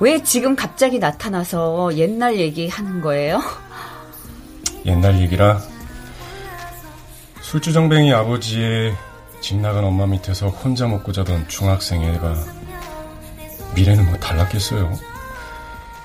왜 0.00 0.22
지금 0.22 0.54
갑자기 0.54 0.98
나타나서 0.98 1.96
옛날 1.96 2.36
얘기 2.36 2.68
하는 2.68 3.00
거예요? 3.00 3.42
옛날 4.86 5.20
얘기라 5.20 5.60
술주정뱅이 7.42 8.12
아버지의 8.12 8.94
집 9.40 9.56
나간 9.56 9.84
엄마 9.84 10.06
밑에서 10.06 10.48
혼자 10.48 10.86
먹고 10.86 11.12
자던 11.12 11.48
중학생 11.48 12.02
애가 12.02 12.34
미래는 13.74 14.06
뭐 14.06 14.16
달랐겠어요. 14.18 14.92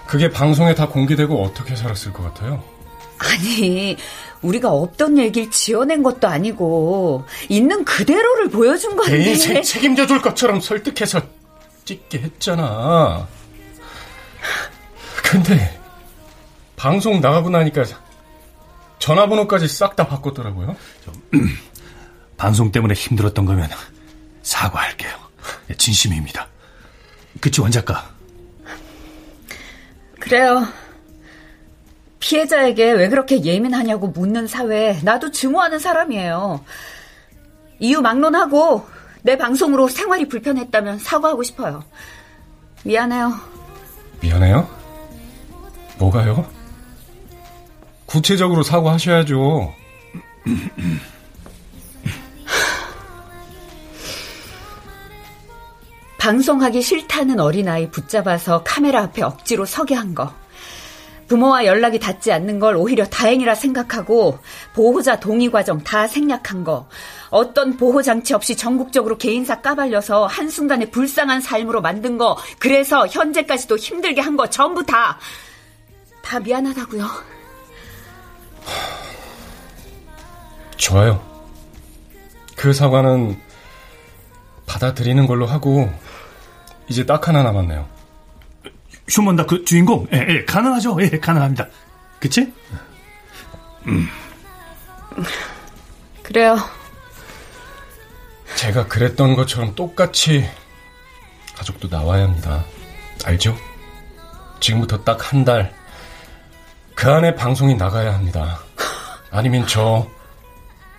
그게 0.08 0.30
방송에 0.30 0.76
다 0.76 0.88
공개되고 0.88 1.44
어떻게 1.44 1.76
살았을 1.76 2.14
것 2.14 2.24
같아요? 2.24 2.64
아니, 3.18 3.98
우리가 4.42 4.72
없던 4.72 5.18
얘기를 5.18 5.50
지어낸 5.50 6.04
것도 6.04 6.28
아니고 6.28 7.26
있는 7.50 7.84
그대로를 7.86 8.50
보여준 8.50 8.96
건데. 8.96 9.18
내 9.18 9.32
인생 9.32 9.62
책임져 9.62 10.06
줄 10.08 10.22
것처럼 10.22 10.60
설득해서 10.62 11.22
찍게 11.86 12.20
했잖아. 12.20 13.28
근데 15.34 15.80
방송 16.76 17.20
나가고 17.20 17.50
나니까 17.50 17.86
전화번호까지 19.00 19.68
싹 19.68 19.96
다 19.96 20.06
바꿨더라고요. 20.06 20.76
방송 22.38 22.72
때문에 22.72 22.94
힘들었던 22.94 23.44
거면 23.46 23.68
사과할게요. 24.44 25.12
진심입니다. 25.76 26.48
그치 27.42 27.62
원 27.62 27.72
작가? 27.72 28.12
그래요. 30.20 30.68
피해자에게 32.20 32.92
왜 32.92 33.10
그렇게 33.10 33.44
예민하냐고 33.44 34.10
묻는 34.10 34.46
사회에 34.46 35.00
나도 35.02 35.32
증오하는 35.32 35.80
사람이에요. 35.80 36.64
이유 37.80 38.02
막론하고 38.02 38.88
내 39.24 39.36
방송으로 39.36 39.88
생활이 39.88 40.28
불편했다면 40.28 41.00
사과하고 41.00 41.42
싶어요. 41.42 41.84
미안해요. 42.84 43.34
미안해요? 44.22 44.83
뭐가요? 46.04 46.46
구체적으로 48.06 48.64
사과하셔야죠. 48.64 49.74
방송하기 56.18 56.82
싫다는 56.82 57.40
어린아이 57.40 57.90
붙잡아서 57.92 58.64
카메라 58.64 59.02
앞에 59.04 59.22
억지로 59.24 59.66
서게 59.66 59.96
한 59.96 60.14
거. 60.16 60.34
부모와 61.28 61.66
연락이 61.66 62.00
닿지 62.00 62.32
않는 62.34 62.60
걸 62.60 62.76
오히려 62.76 63.06
다행이라 63.06 63.56
생각하고 63.56 64.40
보호자 64.74 65.20
동의 65.20 65.50
과정 65.50 65.84
다 65.84 66.08
생략한 66.08 66.64
거. 66.64 66.88
어떤 67.30 67.76
보호 67.78 68.02
장치 68.02 68.34
없이 68.34 68.56
전국적으로 68.56 69.18
개인사 69.18 69.62
까발려서 69.62 70.28
한순간에 70.28 70.92
불쌍한 70.92 71.42
삶으로 71.42 71.82
만든 71.82 72.18
거. 72.18 72.38
그래서 72.60 73.08
현재까지도 73.08 73.78
힘들게 73.78 74.22
한 74.22 74.38
거 74.38 74.50
전부 74.50 74.86
다. 74.86 75.18
다 76.24 76.40
미안하다고요. 76.40 77.08
좋아요. 80.78 81.24
그 82.56 82.74
사과는 82.74 83.40
받아들이는 84.66 85.28
걸로 85.28 85.46
하고 85.46 85.94
이제 86.88 87.06
딱 87.06 87.28
하나 87.28 87.44
남았네요. 87.44 87.88
휴먼 89.10 89.36
다그 89.36 89.66
주인공, 89.66 90.08
예, 90.14 90.26
예, 90.30 90.46
가능하죠? 90.46 90.98
예, 91.02 91.10
가능합니다. 91.20 91.68
그치? 92.20 92.54
음. 93.86 94.08
그래요. 96.24 96.58
제가 98.56 98.88
그랬던 98.88 99.36
것처럼 99.36 99.76
똑같이 99.76 100.50
가족도 101.56 101.90
나와야 101.90 102.24
합니다. 102.24 102.64
알죠? 103.26 103.58
지금부터 104.62 105.04
딱 105.04 105.32
한 105.34 105.44
달, 105.44 105.74
그 107.04 107.12
안에 107.12 107.36
방송이 107.36 107.76
나가야 107.76 108.14
합니다. 108.14 108.60
아니면 109.30 109.68
저 109.68 110.08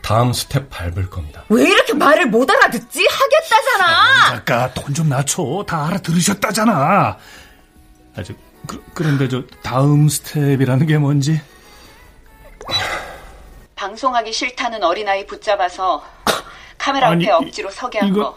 다음 0.03 0.35
스텝 0.35 0.69
밟을 0.69 1.09
겁니다. 1.09 1.43
왜 1.49 1.63
이렇게 1.63 1.95
말을 1.95 2.27
못 2.27 2.51
알아듣지? 2.51 3.07
하겠다잖아. 3.11 3.87
아, 3.87 4.35
작가 4.35 4.75
돈 4.75 4.93
좀 4.93 5.09
낮춰. 5.09 5.65
다 5.67 5.87
알아들으셨다잖아. 5.87 7.17
아주 8.19 8.35
그, 8.67 8.85
그런데 8.93 9.29
저 9.31 9.45
다음 9.63 10.11
스텝이라는 10.11 10.87
게 10.87 10.99
뭔지? 10.99 11.41
방송하기 13.75 14.31
싫다는 14.31 14.85
어린아이 14.85 15.25
붙잡아서 15.25 16.05
카메라 16.77 17.09
아니, 17.09 17.25
앞에 17.25 17.33
억지로 17.33 17.71
서게 17.71 18.01
한 18.01 18.09
이거... 18.09 18.37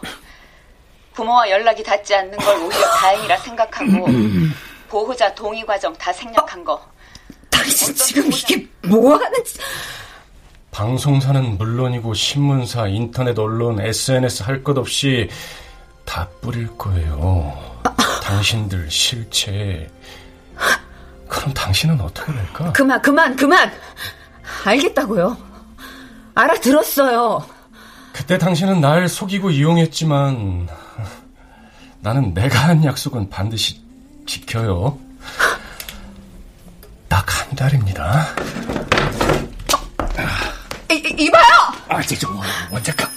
부모와 1.12 1.50
연락이 1.50 1.82
닿지 1.82 2.14
않는 2.14 2.38
걸 2.38 2.56
오히려 2.62 2.80
다행이라 2.96 3.36
생각하고 3.38 4.06
보호자 4.88 5.34
동의 5.34 5.66
과정 5.66 5.92
다 5.98 6.10
생략한 6.14 6.64
거. 6.64 6.96
당신 7.68 7.94
지금 7.94 8.32
이게 8.32 8.66
뭐 8.88 9.14
하는 9.16 9.44
짓... 9.44 9.58
방송사는 10.70 11.58
물론이고 11.58 12.14
신문사, 12.14 12.86
인터넷 12.88 13.38
언론, 13.38 13.80
SNS 13.80 14.42
할 14.44 14.62
것 14.62 14.78
없이 14.78 15.28
다 16.04 16.28
뿌릴 16.40 16.66
거예요. 16.78 17.82
당신들 18.22 18.90
실체. 18.90 19.90
그럼 21.28 21.52
당신은 21.52 22.00
어떻게 22.00 22.32
될까? 22.32 22.72
그만, 22.72 23.02
그만, 23.02 23.36
그만! 23.36 23.70
알겠다고요. 24.64 25.36
알아들었어요. 26.34 27.44
그때 28.12 28.38
당신은 28.38 28.80
날 28.80 29.08
속이고 29.08 29.50
이용했지만 29.50 30.68
나는 32.00 32.32
내가 32.34 32.68
한 32.68 32.84
약속은 32.84 33.28
반드시 33.30 33.80
지켜요. 34.26 34.98
딱한 37.18 37.56
달입니다. 37.56 38.26
이, 40.90 40.94
이봐요! 41.18 41.44
아, 41.88 42.00
저, 42.02 42.28
원, 42.28 42.38
원작가. 42.70 43.10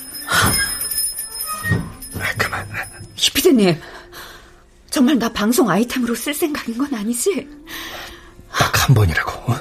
아, 2.19 2.33
그만. 2.37 2.67
히피디님, 3.15 3.79
정말 4.89 5.19
나 5.19 5.29
방송 5.31 5.69
아이템으로 5.69 6.15
쓸 6.15 6.33
생각인 6.33 6.77
건 6.77 6.93
아니지? 6.95 7.47
딱 8.51 8.71
한 8.81 8.95
번이라고. 8.95 9.51
어? 9.53 9.55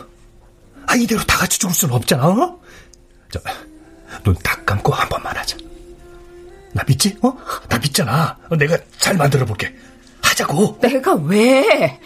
아, 0.86 0.94
이대로 0.96 1.22
다 1.24 1.36
같이 1.38 1.58
죽을 1.58 1.74
수는 1.74 1.94
없잖아, 1.94 2.26
어? 2.26 2.60
저, 3.30 3.38
눈 4.24 4.34
딱 4.42 4.64
감고 4.64 4.92
한 4.92 5.08
번만 5.08 5.36
하자. 5.36 5.56
나 6.72 6.82
믿지? 6.86 7.16
어? 7.22 7.30
나 7.68 7.78
믿잖아. 7.78 8.38
어, 8.48 8.56
내가 8.56 8.78
잘 8.98 9.16
만들어 9.16 9.44
볼게. 9.44 9.72
하자고. 10.22 10.78
내가 10.80 11.14
왜? 11.14 12.00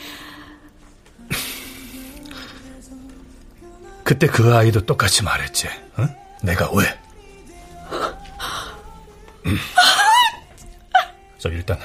그때 4.04 4.26
그 4.26 4.54
아이도 4.54 4.84
똑같이 4.84 5.22
말했지. 5.22 5.66
어? 5.96 6.06
내가 6.42 6.68
왜? 6.72 6.84
음. 9.46 9.58
저 11.38 11.48
일단 11.48 11.78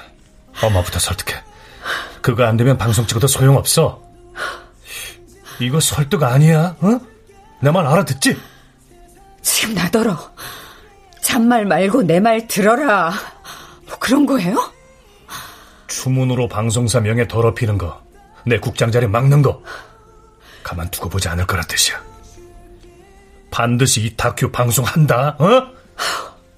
엄마부터 0.62 0.99
설득해. 0.99 1.41
그거 2.21 2.43
안 2.45 2.58
되면 2.58 2.77
방송 2.77 3.05
찍어도 3.08 3.27
소용없어. 3.27 4.01
이거 5.60 5.79
설득 5.79 6.23
아니야, 6.23 6.75
어? 6.82 6.99
내 7.62 7.71
말 7.71 7.86
알아듣지? 7.86 8.39
지금 9.41 9.73
나더러 9.75 10.17
잔말 11.21 11.65
말고 11.65 12.03
내 12.03 12.19
말 12.21 12.47
들어라. 12.47 13.12
뭐 13.86 13.97
그런 13.99 14.25
거예요? 14.25 14.55
추문으로 15.88 16.47
방송사 16.47 16.99
명예 17.01 17.27
더럽히는 17.27 17.77
거, 17.77 18.01
내 18.45 18.60
국장 18.60 18.91
자리 18.91 19.08
막는 19.08 19.41
거, 19.41 19.62
가만두고 20.63 21.10
보지 21.10 21.27
않을 21.29 21.45
거란 21.47 21.65
뜻이야. 21.67 22.01
반드시 23.52 24.02
이 24.06 24.16
다큐 24.16 24.52
방송한다, 24.52 25.38
어? 25.40 25.68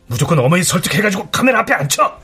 무조건 0.07 0.39
어머니 0.39 0.63
설득해가지고 0.63 1.29
카메라 1.31 1.59
앞에 1.59 1.73
앉혀! 1.73 2.19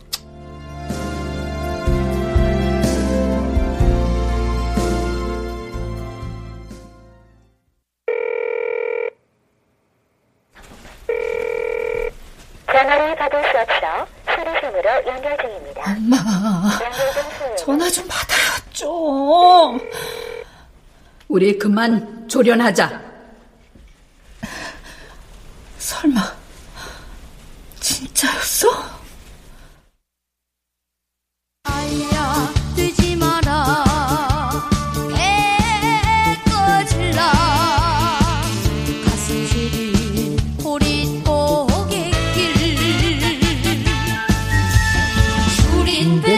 전화를 12.67 13.15
받을 13.15 13.41
수 13.43 13.57
없어 13.57 14.07
수리송으로 14.35 15.07
연결 15.07 15.37
중입니다. 15.37 15.81
엄마, 15.91 16.17
전화 17.57 17.89
좀 17.89 18.05
받아요, 18.07 18.71
좀. 18.71 19.79
우리 21.29 21.57
그만 21.57 22.27
조련하자. 22.27 23.06
설마 25.87 26.21
진짜였어? 27.79 28.67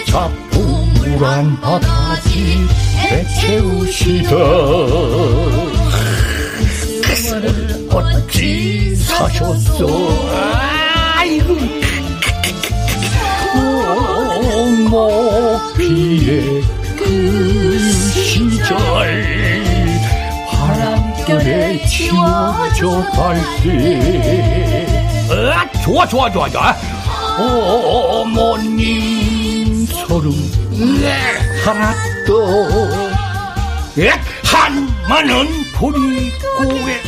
자꾸 0.05 0.59
물한 0.95 1.59
바다지. 1.59 2.57
배채우시다 3.09 4.29
어찌 7.99 8.95
사셨어? 8.95 9.85
아이고. 11.17 11.57
목피의 14.89 16.63
그 16.97 17.79
시절 18.11 18.67
바람결에 20.49 21.85
지워져 21.85 23.03
갈때 23.11 24.87
아, 25.31 25.69
좋아 25.83 26.07
좋아 26.07 26.31
좋아 26.31 26.49
좋아 26.49 26.75
어머님 28.21 29.85
소름 29.85 30.33
하나 31.63 31.93
또 32.25 32.57
한만원 34.43 35.47
보리고에 35.75 37.01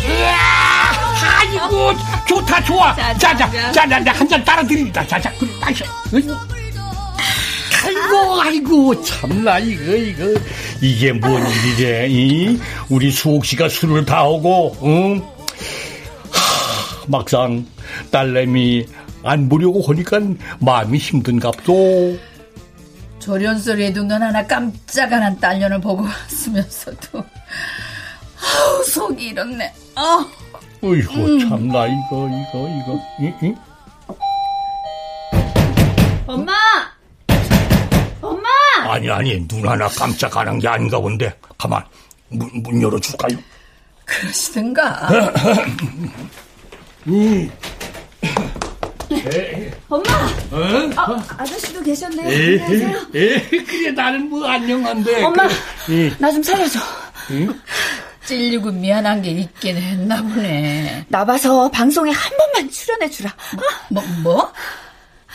아이고 1.62 1.94
좋다 2.28 2.64
좋아. 2.64 2.96
자자 3.18 3.50
자 3.72 3.88
자 3.88 4.12
한 4.14 4.28
잔 4.28 4.44
따라 4.44 4.64
드립니다. 4.64 5.06
자자 5.08 5.32
그래 5.38 5.50
마셔. 5.60 5.86
아이고 7.84 8.42
아이고 8.42 9.04
참나 9.04 9.60
이거 9.60 9.92
이거. 9.94 10.40
이게 10.82 11.12
뭔 11.14 11.44
일이래 11.48 12.08
이? 12.10 12.60
우리 12.90 13.12
수옥 13.12 13.46
씨가 13.46 13.70
술을 13.70 14.06
다 14.06 14.24
오고 14.26 14.78
응? 14.84 15.22
하, 16.32 17.06
막상 17.08 17.66
딸내미 18.12 18.86
안 19.24 19.48
보려고 19.50 19.82
하니까 19.88 20.20
마음이 20.60 20.98
힘든갑소. 20.98 22.18
조련소리에도 23.20 24.02
눈 24.04 24.22
하나 24.24 24.46
깜짝안 24.48 25.40
딸년을 25.40 25.80
보고 25.82 26.04
왔으면서도. 26.04 27.24
아우 28.44 28.84
속이 28.84 29.26
이렇네. 29.28 29.72
아. 29.96 30.26
어이구 30.84 31.14
음. 31.16 31.40
참나 31.50 31.86
이거 31.88 32.28
이거 32.28 32.68
이거. 32.68 33.00
응? 33.22 33.34
응? 33.44 33.56
엄마! 36.26 36.52
엄마! 38.22 38.50
아니 38.90 39.10
아니 39.10 39.48
눈 39.48 39.68
하나 39.68 39.88
깜짝 39.90 40.36
안한게 40.36 40.68
아닌가 40.68 41.00
본데. 41.00 41.34
가만 41.58 41.84
문, 42.30 42.50
문 42.64 42.82
열어줄까요? 42.82 43.38
그러시든가. 44.06 45.10
음. 47.08 47.52
엄마! 49.88 50.12
어? 50.52 50.90
아, 50.96 51.24
아저씨도 51.38 51.84
계셨네요. 51.84 52.28
에, 52.30 52.60
안녕하세요. 52.64 53.08
에, 53.14 53.40
그래 53.66 53.92
나는 53.92 54.30
뭐 54.30 54.48
안녕한데. 54.48 55.24
엄마! 55.24 55.48
그, 55.86 56.16
나좀 56.18 56.42
살려줘. 56.42 56.80
응? 57.32 57.54
찔리고 58.26 58.72
미안한 58.72 59.22
게 59.22 59.32
있긴 59.32 59.78
했나 59.78 60.22
보네. 60.22 61.06
나봐서 61.10 61.70
방송에 61.70 62.12
한 62.12 62.38
번만 62.38 62.70
출연해 62.70 63.10
주라. 63.10 63.36
뭐, 63.90 64.04
뭐? 64.24 64.54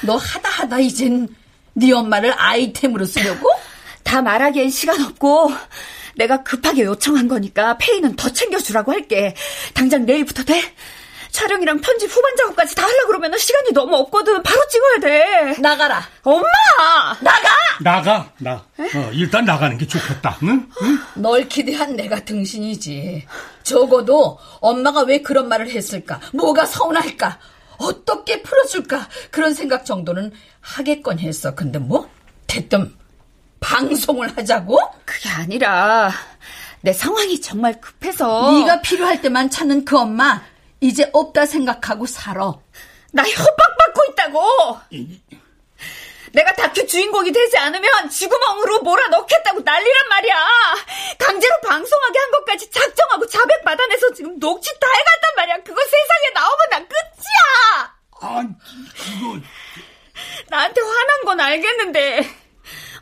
너 0.02 0.16
하다 0.16 0.48
하다 0.48 0.78
이젠 0.80 1.28
네 1.74 1.92
엄마를 1.92 2.32
아이템으로 2.36 3.04
쓰려고? 3.04 3.48
다 4.02 4.22
말하기엔 4.22 4.70
시간 4.70 5.02
없고 5.02 5.50
내가 6.16 6.42
급하게 6.42 6.84
요청한 6.84 7.28
거니까 7.28 7.76
페이는 7.78 8.16
더 8.16 8.30
챙겨주라고 8.32 8.92
할게. 8.92 9.34
당장 9.74 10.06
내일부터 10.06 10.44
돼? 10.44 10.62
촬영이랑 11.36 11.82
편집 11.82 12.10
후반 12.10 12.34
작업까지 12.34 12.74
다 12.74 12.84
하려고 12.84 13.08
그러면 13.08 13.36
시간이 13.36 13.72
너무 13.74 13.94
없거든. 13.96 14.42
바로 14.42 14.58
찍어야 14.68 14.98
돼. 15.00 15.60
나가라. 15.60 16.02
엄마! 16.22 16.46
나가! 17.20 17.48
나가 17.82 18.30
나. 18.38 18.52
어, 18.78 19.10
일단 19.12 19.44
나가는 19.44 19.76
게 19.76 19.86
좋겠다. 19.86 20.38
응? 20.44 20.66
응? 20.80 20.98
널 21.16 21.46
기대한 21.46 21.94
내가 21.94 22.24
등신이지. 22.24 23.26
적어도 23.62 24.38
엄마가 24.60 25.02
왜 25.02 25.20
그런 25.20 25.48
말을 25.48 25.68
했을까? 25.68 26.20
뭐가 26.32 26.64
서운할까? 26.64 27.38
어떻게 27.76 28.42
풀어줄까? 28.42 29.06
그런 29.30 29.52
생각 29.52 29.84
정도는 29.84 30.32
하겠건 30.62 31.18
했어. 31.18 31.54
근데 31.54 31.78
뭐? 31.78 32.08
대뜸 32.46 32.94
방송을 33.60 34.38
하자고? 34.38 34.80
그게 35.04 35.28
아니라 35.28 36.10
내 36.80 36.94
상황이 36.94 37.38
정말 37.42 37.78
급해서 37.78 38.52
네가 38.52 38.80
필요할 38.80 39.20
때만 39.20 39.50
찾는 39.50 39.84
그 39.84 39.98
엄마 39.98 40.40
이제 40.80 41.08
없다 41.12 41.46
생각하고 41.46 42.06
살아. 42.06 42.52
나 43.12 43.22
협박받고 43.22 44.04
있다고. 44.12 44.80
내가 46.32 46.52
다큐 46.54 46.86
주인공이 46.86 47.32
되지 47.32 47.56
않으면 47.56 48.10
쥐구멍으로 48.10 48.80
몰아넣겠다고 48.80 49.60
난리란 49.60 50.08
말이야. 50.08 50.34
강제로 51.18 51.60
방송하게 51.62 52.18
한 52.18 52.30
것까지 52.30 52.70
작정하고 52.70 53.26
자백 53.26 53.64
받아내서 53.64 54.12
지금 54.12 54.38
녹취 54.38 54.70
다 54.78 54.86
해갔단 54.86 55.34
말이야. 55.36 55.56
그거 55.62 55.80
세상에 55.82 56.30
나오면 56.34 56.58
난 56.70 56.88
끝이야. 56.88 57.96
아, 58.20 58.42
이거 58.42 59.40
나한테 60.48 60.80
화난 60.80 61.24
건 61.24 61.40
알겠는데 61.40 62.30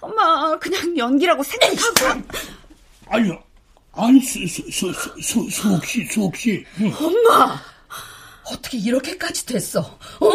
엄마 0.01 0.57
그냥 0.59 0.97
연기라고 0.97 1.43
생각하고 1.43 2.23
아니 3.09 3.31
아니 3.97 4.21
수수 4.21 4.63
수 4.71 4.93
수 5.23 5.49
수옥 5.51 5.85
씨 5.85 6.05
수옥 6.07 6.37
씨. 6.37 6.65
엄마 7.01 7.61
어떻게 8.45 8.77
이렇게까지 8.79 9.47
됐어? 9.47 9.81
어? 9.81 10.33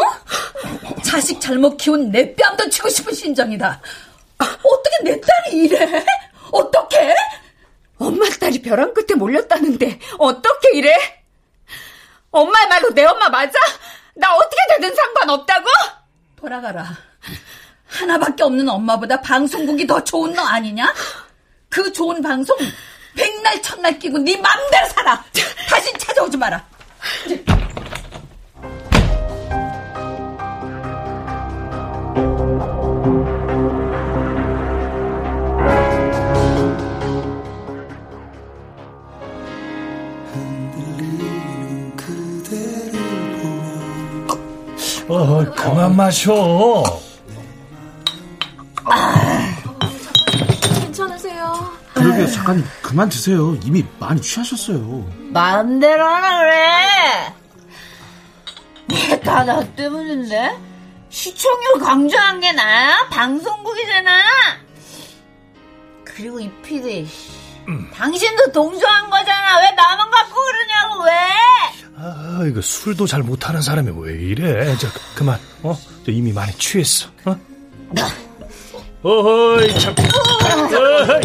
자식 1.04 1.40
잘못 1.42 1.78
키운 1.78 2.10
내 2.12 2.34
뺨도 2.36 2.70
치고 2.70 2.90
싶은 2.90 3.14
심정이다. 3.14 3.82
어떻게 4.40 5.04
내 5.04 5.20
딸이 5.20 5.58
이래? 5.58 6.06
어떻게? 6.52 7.14
엄마 7.98 8.26
딸이 8.40 8.62
벼랑 8.62 8.94
끝에 8.94 9.16
몰렸다는데 9.16 10.00
어떻게 10.18 10.78
이래? 10.78 10.96
엄마 12.32 12.66
말고 12.68 12.94
내 12.94 13.04
엄마 13.06 13.28
맞아? 13.30 13.60
나 14.16 14.36
어떻게 14.36 14.58
되든 14.76 14.96
상관없다고? 14.96 15.68
돌아가라. 16.38 16.98
하나밖에 17.88 18.44
없는 18.44 18.70
엄마보다 18.70 19.20
방송국이 19.22 19.86
더 19.86 20.02
좋은 20.04 20.34
너 20.34 20.44
아니냐? 20.44 20.94
그 21.70 21.92
좋은 21.92 22.22
방송 22.22 22.56
백날 23.16 23.62
첫날 23.62 23.98
끼고 24.00 24.18
네 24.20 24.36
맘대로 24.38 24.88
살아. 24.90 25.24
다시 25.70 25.92
찾아오지 25.98 26.38
마라. 26.38 26.66
어, 45.12 45.44
그만 45.56 45.96
마셔. 45.96 47.09
괜찮으세요? 52.20 52.26
그러게요, 52.26 52.28
작가님. 52.28 52.66
그만 52.82 53.10
드세요. 53.10 53.56
이미 53.64 53.84
많이 54.00 54.22
취하셨어요. 54.22 55.08
마음대로 55.32 56.06
하라 56.06 56.40
그래. 56.40 57.34
다나 59.24 59.64
때문인데? 59.76 60.58
시청률 61.10 61.80
강조한 61.80 62.40
게 62.40 62.52
나야? 62.52 63.08
방송국이잖아. 63.10 64.22
그리고 66.06 66.40
이 66.40 66.52
피디, 66.62 67.08
당신도 67.96 68.52
동조한 68.52 69.10
거잖아. 69.10 69.60
왜 69.60 69.72
나만 69.72 70.12
갖고 70.12 70.36
그러냐고 70.36 71.04
왜? 71.06 71.12
아, 72.02 72.46
이거 72.48 72.62
술도 72.62 73.08
잘 73.08 73.22
못하는 73.24 73.62
사람이 73.62 73.92
왜 74.02 74.14
이래? 74.14 74.76
저, 74.78 74.88
그만, 75.16 75.40
어? 75.64 75.78
저 76.06 76.12
이미 76.12 76.32
많이 76.34 76.52
취했어, 76.54 77.10
어? 77.26 77.36
어허이, 79.02 79.80
참. 79.80 79.96
어허이. 79.98 81.22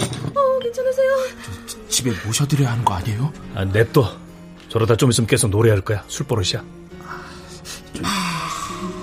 어, 0.74 0.82
괜찮으세요? 0.82 1.88
집에 1.88 2.12
모셔드려야 2.26 2.72
하는 2.72 2.84
거 2.84 2.94
아니에요? 2.94 3.32
아, 3.54 3.64
냅둬. 3.64 4.16
저러다 4.68 4.96
좀 4.96 5.10
있으면 5.10 5.26
계속 5.28 5.48
노래할 5.50 5.80
거야. 5.82 6.02
술 6.08 6.26
버릇이야. 6.26 6.64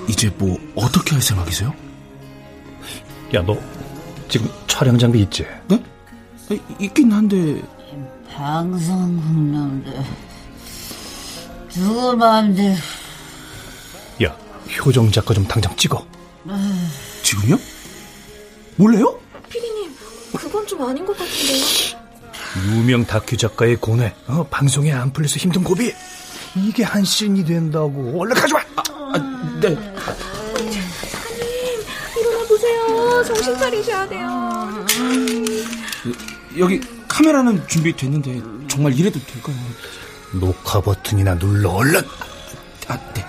이제 0.10 0.30
뭐 0.38 0.58
어떻게 0.76 1.12
할 1.14 1.22
생각이세요? 1.22 1.74
야, 3.34 3.42
너 3.44 3.58
지금 4.28 4.50
촬영 4.68 4.98
장비 4.98 5.22
있지? 5.22 5.46
네? 5.70 5.82
아, 6.50 6.56
있긴 6.80 7.12
한데 7.14 7.62
방송국 8.34 9.32
놈들. 9.34 9.94
누구 11.70 12.18
마음대로. 12.18 12.76
야, 14.24 14.38
효정 14.86 15.10
작가 15.10 15.34
좀 15.34 15.48
당장 15.48 15.74
찍어. 15.78 16.06
지금요? 17.24 17.58
몰래요? 18.76 19.18
그건 20.36 20.66
좀 20.68 20.82
아닌 20.84 21.06
것 21.06 21.18
같은데요. 21.18 21.66
유명 22.68 23.06
다큐 23.06 23.38
작가의 23.38 23.78
고뇌, 23.78 24.14
어, 24.28 24.46
방송에 24.50 24.92
안 24.92 25.12
풀려서 25.14 25.38
힘든 25.38 25.64
고비. 25.64 25.94
이게 26.56 26.84
한 26.84 27.04
씬이 27.04 27.46
된다고. 27.46 28.20
얼른 28.22 28.36
가져와! 28.36 28.62
아, 29.14 29.58
네. 29.62 29.70
일어나 32.20 32.48
보세요. 32.48 33.24
정신 33.26 33.58
차리셔야 33.58 34.08
돼요. 34.10 34.86
여기 36.58 36.82
카메라는 37.08 37.66
준비됐는데 37.68 38.42
정말 38.68 38.94
이래도 38.94 39.20
될까요? 39.26 39.56
녹화 40.34 40.82
버튼이나 40.82 41.38
눌러, 41.38 41.70
얼른! 41.72 42.02
아, 42.88 42.98
네. 43.14 43.21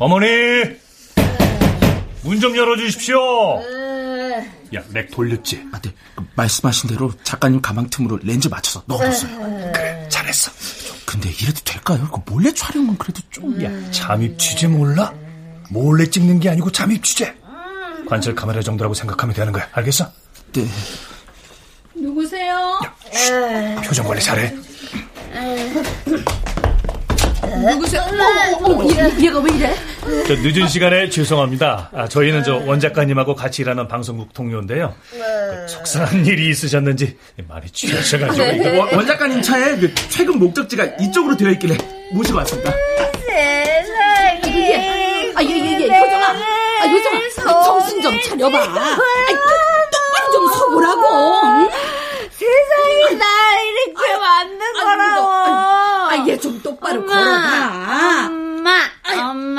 어머니! 0.00 0.26
문 2.22 2.40
좀 2.40 2.56
열어주십시오! 2.56 3.60
야, 4.74 4.82
맥 4.90 5.10
돌렸지? 5.10 5.62
아, 5.72 5.80
네. 5.80 5.92
그 6.14 6.24
말씀하신 6.36 6.88
대로 6.88 7.12
작가님 7.22 7.60
가방 7.60 7.88
틈으로 7.90 8.18
렌즈 8.22 8.48
맞춰서 8.48 8.82
넣어뒀어요. 8.86 9.72
그래, 9.74 10.06
잘했어. 10.08 10.50
근데 11.04 11.28
이래도 11.30 11.60
될까요? 11.64 12.08
그 12.10 12.20
몰래 12.32 12.50
촬영은 12.54 12.96
그래도 12.96 13.20
좀. 13.30 13.62
야, 13.62 13.70
잠입 13.90 14.38
취재 14.38 14.68
몰라? 14.68 15.12
몰래 15.68 16.06
찍는 16.06 16.40
게 16.40 16.48
아니고 16.48 16.72
잠입 16.72 17.02
취재. 17.04 17.34
관찰 18.08 18.34
카메라 18.34 18.62
정도라고 18.62 18.94
생각하면 18.94 19.34
되는 19.34 19.52
거야. 19.52 19.68
알겠어? 19.72 20.10
네. 20.52 20.66
누구세요? 21.94 22.80
표정 23.84 24.06
관리 24.06 24.22
잘해. 24.22 24.54
누구세요? 27.62 28.02
어, 28.02 28.64
어, 28.64 28.84
어, 28.84 28.90
얘, 28.92 29.24
얘가 29.26 29.38
왜 29.40 29.52
이래? 29.56 29.76
저 30.26 30.34
늦은 30.34 30.66
시간에 30.68 31.08
죄송합니다. 31.10 31.90
아, 31.94 32.08
저희는 32.08 32.42
저 32.44 32.60
원 32.60 32.78
작가님하고 32.80 33.34
같이 33.34 33.62
일하는 33.62 33.86
방송국 33.88 34.32
동료인데요. 34.32 34.94
그 35.10 35.66
속상한 35.68 36.24
일이 36.26 36.48
있으셨는지 36.50 37.18
많이 37.48 37.68
취하셔가지고. 37.70 38.44
네. 38.44 38.78
원, 38.78 38.94
원 38.94 39.06
작가님 39.06 39.42
차에 39.42 39.76
그 39.76 39.92
최근 40.08 40.38
목적지가 40.38 40.84
이쪽으로 41.00 41.36
되어 41.36 41.50
있길래 41.50 41.76
모시고 42.12 42.38
왔습니다. 42.38 42.72
세상에. 43.26 45.32
아, 45.36 45.42
얘, 45.42 45.48
얘, 45.50 45.80
얘, 45.82 46.00
효정아. 46.00 46.26
아, 46.80 46.86
효정아. 46.86 47.18
아, 47.50 47.62
정신 47.64 48.00
좀 48.02 48.18
차려봐. 48.22 48.58
아, 48.58 48.96
똑바로 49.90 50.32
좀 50.32 50.48
서보라고. 50.52 51.02
응? 51.46 51.68
세상이 52.30 53.16
날 53.18 53.28
이렇게 53.86 54.16
만든 54.18 54.72
거라고. 54.72 55.28
아, 55.28 56.24
얘 56.28 56.36
좀 56.38 56.60
똑바로 56.62 57.04
걸어봐. 57.06 58.26
엄마, 58.26 58.70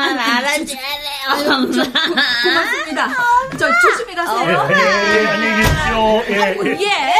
엄마 0.09 0.37
알아줘야 0.37 0.65
돼. 0.65 0.77
엄마. 1.29 1.65
고맙습니다. 2.43 3.09
저 3.57 3.69
조심히 3.81 4.15
가세요. 4.15 4.67
예, 4.71 4.75
예, 4.75 5.23
예, 5.23 5.27
안녕히 5.27 5.57
계십시오. 5.61 6.23
예, 6.29 6.43
아이고, 6.43 6.67
예. 6.67 6.71
예. 6.81 7.13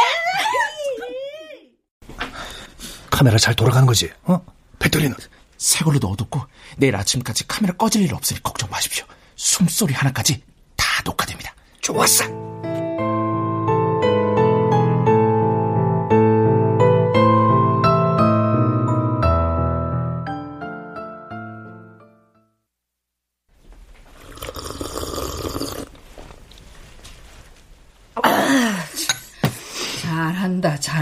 카메라 3.10 3.38
잘 3.38 3.54
돌아가는 3.54 3.86
거지? 3.86 4.10
어? 4.24 4.40
배터리는? 4.78 5.14
새 5.58 5.84
걸로 5.84 5.98
넣어뒀고 6.00 6.40
내일 6.76 6.96
아침까지 6.96 7.46
카메라 7.46 7.74
꺼질 7.74 8.02
일 8.02 8.14
없으니 8.14 8.42
걱정 8.42 8.68
마십시오. 8.70 9.04
숨소리 9.36 9.94
하나까지 9.94 10.42
다 10.76 11.02
녹화됩니다. 11.04 11.54
좋았어. 11.80 12.51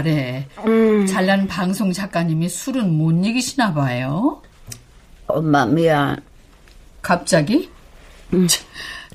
잘해. 0.05 0.47
잘난 1.07 1.47
방송 1.47 1.91
작가님이 1.93 2.49
술은 2.49 2.91
못 2.91 3.11
이기시나 3.25 3.73
봐요. 3.73 4.41
엄마 5.27 5.65
미안. 5.65 6.17
갑자기? 7.01 7.69
차, 8.47 8.61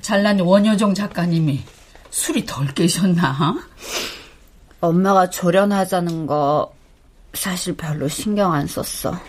잘난 0.01 0.39
원효정 0.39 0.93
작가님이 0.93 1.61
술이 2.09 2.45
덜 2.45 2.67
깨셨나? 2.73 3.55
엄마가 4.79 5.29
조련하자는 5.29 6.25
거 6.25 6.73
사실 7.33 7.75
별로 7.75 8.07
신경 8.07 8.53
안 8.53 8.65
썼어. 8.67 9.19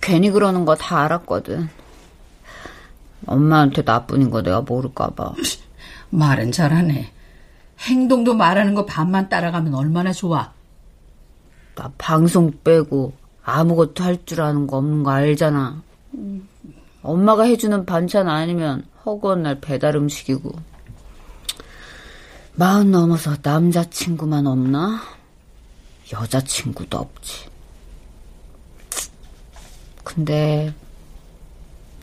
괜히 0.00 0.30
그러는 0.30 0.64
거 0.64 0.74
다 0.74 1.04
알았거든. 1.04 1.68
엄마한테 3.26 3.82
나뿐인 3.82 4.30
거 4.30 4.42
내가 4.42 4.62
모를까봐. 4.62 5.34
말은 6.10 6.52
잘하네. 6.52 7.12
행동도 7.80 8.34
말하는 8.34 8.74
거 8.74 8.84
반만 8.84 9.28
따라가면 9.28 9.74
얼마나 9.74 10.12
좋아. 10.12 10.52
나 11.74 11.92
방송 11.96 12.52
빼고 12.64 13.12
아무것도 13.44 14.02
할 14.04 14.24
줄 14.26 14.40
아는 14.40 14.66
거 14.66 14.78
없는 14.78 15.02
거 15.04 15.10
알잖아. 15.12 15.82
엄마가 17.02 17.44
해주는 17.44 17.86
반찬 17.86 18.28
아니면 18.28 18.84
허구한 19.06 19.42
날 19.42 19.60
배달 19.60 19.96
음식이고. 19.96 20.52
마흔 22.54 22.90
넘어서 22.90 23.36
남자친구만 23.40 24.46
없나? 24.48 25.00
여자친구도 26.12 26.98
없지. 26.98 27.46
근데 30.02 30.74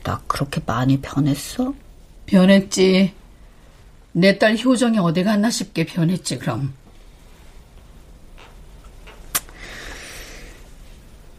나 0.03 0.21
그렇게 0.27 0.61
많이 0.65 1.01
변했어? 1.01 1.73
변했지. 2.25 3.13
내 4.15 4.37
딸 4.39 4.57
효정이 4.57 4.97
어디 4.99 5.23
갔나 5.23 5.49
싶게 5.49 5.85
변했지, 5.85 6.37
그럼. 6.37 6.73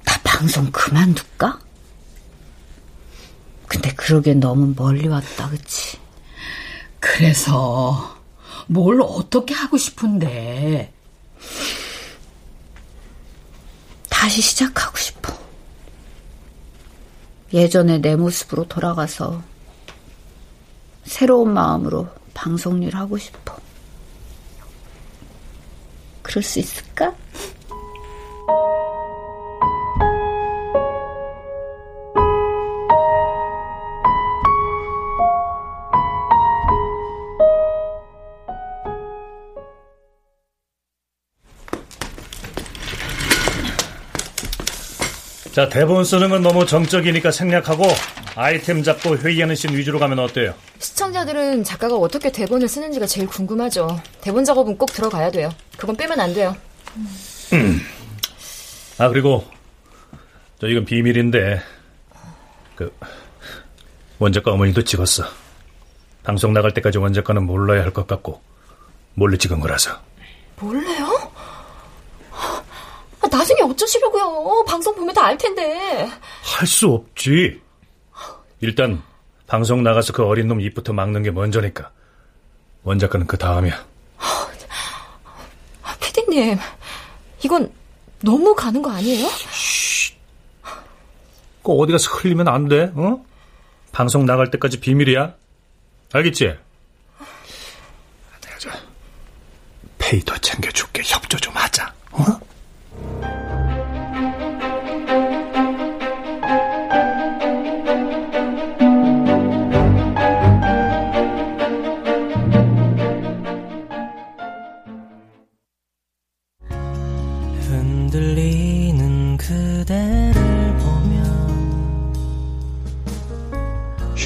나 0.05 0.19
방송 0.23 0.71
그만둘까? 0.71 1.59
근데 3.67 3.93
그러기엔 3.95 4.41
너무 4.41 4.75
멀리 4.77 5.09
왔다, 5.09 5.49
그치? 5.49 5.99
그래서 7.01 8.19
뭘 8.67 9.01
어떻게 9.01 9.55
하고 9.55 9.79
싶은데? 9.79 10.93
다시 14.11 14.43
시작하고 14.43 14.99
싶어. 14.99 15.33
예전에 17.55 17.99
내 17.99 18.17
모습으로 18.17 18.69
돌아가서 18.69 19.43
새로운 21.05 21.55
마음으로 21.55 22.09
방송 22.37 22.83
일 22.83 22.95
하고 22.95 23.17
싶어. 23.17 23.57
그럴 26.23 26.43
수 26.43 26.59
있을까? 26.59 27.15
자, 45.57 45.71
대본 45.71 46.05
쓰는 46.05 46.29
건 46.29 46.43
너무 46.43 46.67
정적이니까 46.67 47.31
생략하고 47.31 47.85
아이템 48.35 48.83
잡고 48.83 49.17
회의하는 49.17 49.55
씬 49.55 49.75
위주로 49.75 49.99
가면 49.99 50.19
어때요? 50.19 50.53
시청자들은 50.81 51.65
작가가 51.65 51.97
어떻게 51.97 52.31
대본을 52.31 52.69
쓰는지가 52.69 53.07
제일 53.07 53.27
궁금하죠. 53.27 53.99
대본 54.21 54.45
작업은 54.45 54.77
꼭 54.77 54.93
들어가야 54.93 55.31
돼요. 55.31 55.49
그건 55.79 55.97
빼면 55.97 56.21
안 56.21 56.35
돼요. 56.35 56.55
음. 57.55 57.81
아, 58.99 59.09
그리고 59.09 59.47
저 60.61 60.67
이건 60.67 60.85
비밀인데 60.85 61.63
그 62.75 62.95
원작가 64.19 64.53
어머니도 64.53 64.85
찍었어. 64.85 65.25
방송 66.23 66.53
나갈 66.53 66.75
때까지 66.75 66.99
원작가는 66.99 67.43
몰라야 67.43 67.81
할 67.81 67.95
것 67.95 68.07
같고 68.07 68.43
몰래 69.15 69.39
찍은 69.39 69.61
거라서. 69.61 69.99
몰래요? 70.61 71.06
아, 73.47 73.49
나중에 73.49 73.63
어쩌시려고요? 73.63 74.65
방송 74.67 74.95
보면 74.97 75.15
다 75.15 75.27
알 75.27 75.39
텐데. 75.39 76.09
할 76.43 76.67
수 76.67 76.89
없지. 76.89 77.61
일단 78.61 79.01
방송 79.47 79.83
나가서 79.85 80.13
그 80.13 80.25
어린 80.25 80.49
놈 80.49 80.61
입부터 80.61 80.93
막는 80.93 81.23
게 81.23 81.31
먼저니까. 81.31 81.91
원 82.83 82.99
작가는 82.99 83.25
그 83.27 83.39
다음이야. 83.39 83.87
피디님, 86.01 86.59
이건 87.45 87.73
너무 88.21 88.55
가는 88.55 88.81
거 88.83 88.91
아니에요? 88.91 89.29
그 91.63 91.73
어디 91.73 91.93
가서 91.93 92.11
흘리면 92.11 92.49
안 92.49 92.69
돼, 92.69 92.91
어? 92.95 93.25
방송 93.93 94.27
나갈 94.27 94.51
때까지 94.51 94.81
비밀이야. 94.81 95.35
알겠지? 96.13 96.45
내가 96.45 96.59
저 98.59 98.71
페이도 99.99 100.37
챙겨줄게. 100.39 101.03
협조 101.05 101.37
좀 101.39 101.55
하자. 101.55 101.93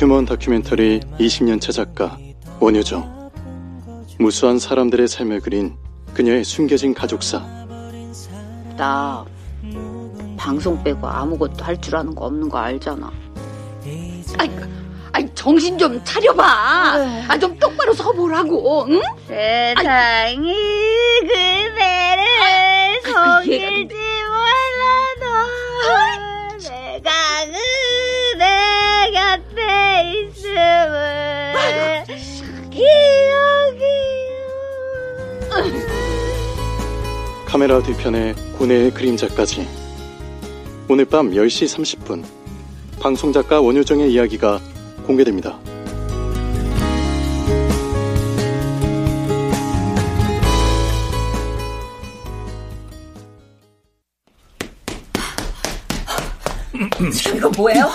휴먼 0.00 0.24
다큐멘터리 0.24 1.00
20년차 1.18 1.74
작가 1.74 2.16
원효정 2.58 3.30
무수한 4.18 4.58
사람들의 4.58 5.06
삶을 5.06 5.40
그린 5.40 5.76
그녀의 6.14 6.42
숨겨진 6.42 6.94
가족사 6.94 7.40
나 8.78 9.26
방송 10.38 10.82
빼고 10.82 11.06
아무것도 11.06 11.62
할 11.62 11.78
줄 11.82 11.96
아는 11.96 12.14
거 12.14 12.24
없는 12.24 12.48
거 12.48 12.56
알잖아. 12.56 13.12
아이, 14.38 14.50
아이 15.12 15.34
정신 15.34 15.76
좀 15.76 16.02
차려봐. 16.02 16.42
아, 17.28 17.38
좀 17.38 17.58
똑바로 17.58 17.92
서보라고, 17.92 18.86
응? 18.88 19.02
세상이 19.28 20.54
그대를 21.20 22.24
속일지 23.04 23.94
몰라도 24.24 26.29
곁에 29.12 30.28
있음을 30.28 31.54
기억해요. 32.70 33.40
카메라 37.46 37.82
뒤편에 37.82 38.34
고뇌의 38.58 38.92
그림자까지 38.92 39.68
오늘 40.88 41.04
밤 41.04 41.30
10시 41.30 41.98
30분 41.98 42.24
방송작가 43.00 43.60
원효정의 43.60 44.12
이야기가 44.12 44.60
공개됩니다. 45.06 45.58
이거 57.36 57.50
뭐예요? 57.56 57.88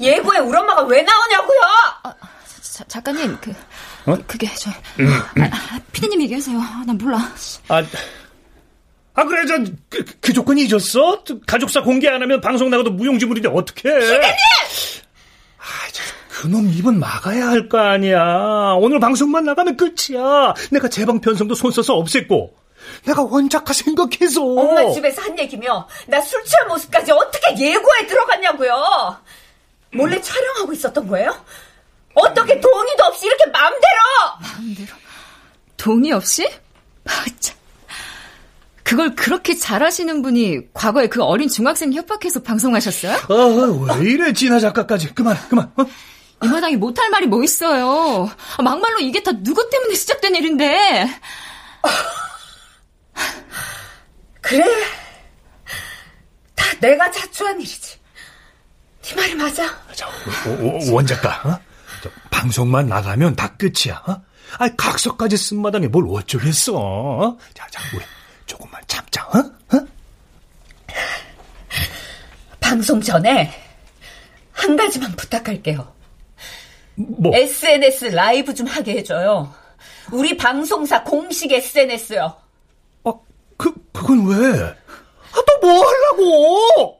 예고에 0.00 0.38
우리 0.38 0.56
엄마가 0.58 0.82
왜 0.82 1.02
나오냐고요? 1.02 1.60
아, 2.04 2.12
자, 2.60 2.84
작가님, 2.88 3.38
그, 3.40 3.50
어? 4.06 4.16
그게 4.26 4.48
저, 4.56 4.70
음, 5.00 5.06
음. 5.36 5.42
아, 5.52 5.78
피디님 5.92 6.20
얘기하세요. 6.22 6.58
난 6.86 6.98
몰라. 6.98 7.18
아, 7.68 7.82
아 9.16 9.24
그래 9.24 9.46
저 9.46 9.56
그, 9.88 10.04
그 10.20 10.32
조건이 10.32 10.64
잊었어? 10.64 11.22
가족사 11.46 11.82
공개 11.82 12.08
안 12.08 12.20
하면 12.20 12.40
방송 12.40 12.68
나가도 12.70 12.90
무용지물인데 12.90 13.48
어떡해? 13.48 14.00
피디님! 14.00 14.22
아, 15.58 15.64
그놈 16.30 16.68
입은 16.68 16.98
막아야 16.98 17.48
할 17.48 17.68
거 17.68 17.78
아니야. 17.78 18.74
오늘 18.80 18.98
방송만 18.98 19.44
나가면 19.44 19.76
끝이야. 19.76 20.54
내가 20.72 20.88
제방 20.88 21.20
편성도 21.20 21.54
손 21.54 21.70
써서 21.70 21.94
없앴고. 21.94 22.50
내가 23.06 23.22
원작가 23.22 23.72
생각해서. 23.72 24.42
엄마 24.44 24.90
집에서 24.92 25.22
한 25.22 25.38
얘기며 25.38 25.88
나 26.08 26.20
술 26.20 26.42
취한 26.44 26.66
모습까지 26.68 27.12
어떻게 27.12 27.56
예고에 27.56 28.06
들어갔냐고요? 28.08 29.16
몰래 29.94 30.20
촬영하고 30.20 30.72
있었던 30.72 31.06
거예요? 31.08 31.44
어떻게 32.14 32.60
동의도 32.60 33.04
없이 33.04 33.26
이렇게 33.26 33.46
마음대로! 33.46 33.82
마음대로? 34.40 34.88
동의 35.76 36.12
없이? 36.12 36.48
아, 37.06 37.24
참. 37.40 37.56
그걸 38.82 39.14
그렇게 39.14 39.56
잘하시는 39.56 40.22
분이 40.22 40.72
과거에 40.74 41.08
그 41.08 41.22
어린 41.22 41.48
중학생 41.48 41.92
협박해서 41.92 42.42
방송하셨어요? 42.42 43.12
아, 43.14 43.96
왜 43.98 44.10
이래, 44.10 44.32
진아 44.32 44.60
작가까지. 44.60 45.14
그만, 45.14 45.36
그만. 45.48 45.72
어? 45.76 45.86
이 46.42 46.48
마당에 46.48 46.76
못할 46.76 47.08
말이 47.10 47.26
뭐 47.26 47.42
있어요. 47.42 48.28
막말로 48.62 48.98
이게 49.00 49.22
다 49.22 49.32
누구 49.42 49.68
때문에 49.70 49.94
시작된 49.94 50.34
일인데. 50.34 51.08
그래. 54.42 54.64
다 56.54 56.64
내가 56.80 57.10
자초한 57.10 57.60
일이지. 57.60 57.98
네 59.04 59.14
말이 59.14 59.34
맞아. 59.34 59.66
자, 59.92 60.08
원 60.90 61.06
작가, 61.06 61.30
어? 61.44 61.58
저, 62.02 62.10
방송만 62.30 62.86
나가면 62.86 63.36
다 63.36 63.54
끝이야. 63.56 64.02
어? 64.06 64.22
아, 64.58 64.68
각서까지 64.76 65.36
쓴 65.36 65.60
마당에 65.60 65.88
뭘 65.88 66.06
어쩌겠어. 66.08 66.72
어? 66.76 67.36
자, 67.52 67.66
자, 67.70 67.80
우리 67.94 68.02
조금만 68.46 68.80
참자. 68.86 69.22
어? 69.24 69.38
어? 69.76 69.86
방송 72.60 73.00
전에 73.00 73.52
한 74.52 74.76
가지만 74.76 75.12
부탁할게요. 75.12 75.92
뭐? 76.94 77.34
SNS 77.36 78.06
라이브 78.06 78.54
좀 78.54 78.66
하게 78.66 78.92
해줘요. 78.98 79.52
우리 80.12 80.36
방송사 80.36 81.02
공식 81.02 81.52
SNS요. 81.52 82.36
그, 83.56 83.72
그건 83.92 84.26
왜? 84.26 84.60
아, 85.32 85.42
또 85.46 85.66
뭐 85.66 85.84
하려고? 85.86 86.98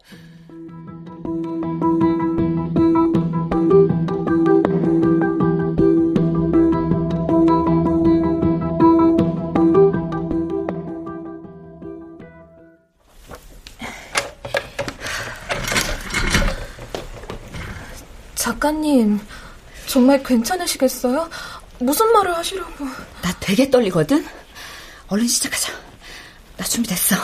작가님, 18.65 19.21
정말 19.87 20.23
괜찮으시겠어요? 20.23 21.29
무슨 21.81 22.11
말을 22.15 22.35
하시려고? 22.35 22.87
나 23.21 23.31
되게 23.39 23.71
떨리거든? 23.71 24.27
얼른 25.09 25.29
시작하자. 25.29 25.71
나 26.57 26.65
준비됐어. 26.65 27.15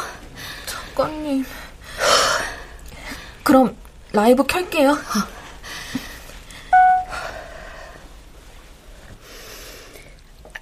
작가님. 0.66 1.46
그럼 3.42 3.74
라이브 4.12 4.44
켤게요. 4.44 4.98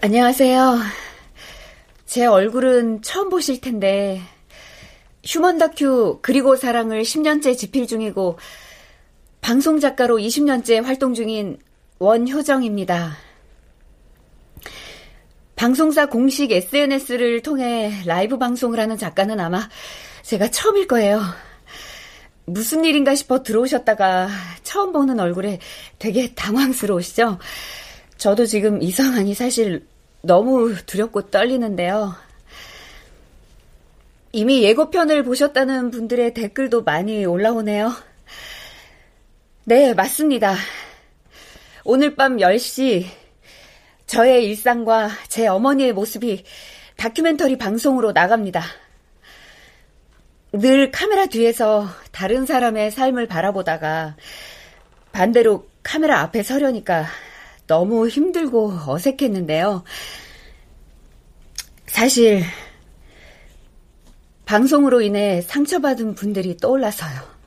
안녕하세요. 0.00 0.78
제 2.06 2.24
얼굴은 2.24 3.02
처음 3.02 3.30
보실 3.30 3.60
텐데 3.60 4.22
휴먼 5.26 5.58
다큐 5.58 6.20
그리고 6.22 6.54
사랑을 6.54 7.02
10년째 7.02 7.58
집필 7.58 7.88
중이고 7.88 8.38
방송 9.40 9.80
작가로 9.80 10.16
20년째 10.18 10.82
활동 10.82 11.14
중인 11.14 11.58
원효정입니다. 11.98 13.16
방송사 15.56 16.06
공식 16.06 16.52
SNS를 16.52 17.42
통해 17.42 17.92
라이브 18.06 18.38
방송을 18.38 18.78
하는 18.78 18.96
작가는 18.96 19.40
아마 19.40 19.68
제가 20.22 20.50
처음일 20.50 20.86
거예요. 20.86 21.20
무슨 22.44 22.84
일인가 22.84 23.14
싶어 23.14 23.42
들어오셨다가 23.42 24.28
처음 24.62 24.92
보는 24.92 25.18
얼굴에 25.18 25.58
되게 25.98 26.32
당황스러우시죠? 26.34 27.38
저도 28.16 28.46
지금 28.46 28.80
이 28.82 28.90
상황이 28.90 29.34
사실 29.34 29.86
너무 30.22 30.74
두렵고 30.86 31.30
떨리는데요. 31.30 32.14
이미 34.32 34.62
예고편을 34.62 35.24
보셨다는 35.24 35.90
분들의 35.90 36.34
댓글도 36.34 36.82
많이 36.82 37.24
올라오네요. 37.24 38.07
네, 39.68 39.92
맞습니다. 39.92 40.54
오늘 41.84 42.16
밤 42.16 42.38
10시 42.38 43.04
저의 44.06 44.46
일상과 44.46 45.10
제 45.28 45.46
어머니의 45.46 45.92
모습이 45.92 46.42
다큐멘터리 46.96 47.58
방송으로 47.58 48.12
나갑니다. 48.12 48.64
늘 50.52 50.90
카메라 50.90 51.26
뒤에서 51.26 51.86
다른 52.12 52.46
사람의 52.46 52.92
삶을 52.92 53.26
바라보다가 53.26 54.16
반대로 55.12 55.68
카메라 55.82 56.20
앞에 56.20 56.42
서려니까 56.42 57.04
너무 57.66 58.08
힘들고 58.08 58.72
어색했는데요. 58.86 59.84
사실 61.88 62.42
방송으로 64.46 65.02
인해 65.02 65.42
상처받은 65.42 66.14
분들이 66.14 66.56
떠올라서요. 66.56 67.37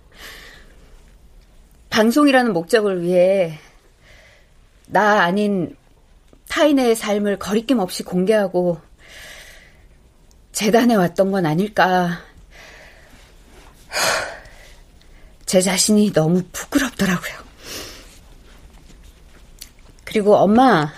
방송이라는 1.92 2.54
목적을 2.54 3.04
위해 3.04 3.60
나 4.88 5.22
아닌 5.24 5.76
타인의 6.48 6.96
삶을 6.96 7.38
거리낌 7.38 7.80
없이 7.80 8.04
공개하고 8.04 8.80
재단해 10.54 10.96
왔던 10.96 11.32
건 11.32 11.46
아닐까. 11.46 12.22
제 15.46 15.62
자신이 15.62 16.14
너무 16.14 16.44
부끄럽더라고요. 16.52 17.34
그리고 20.06 20.36
엄마, 20.36 20.94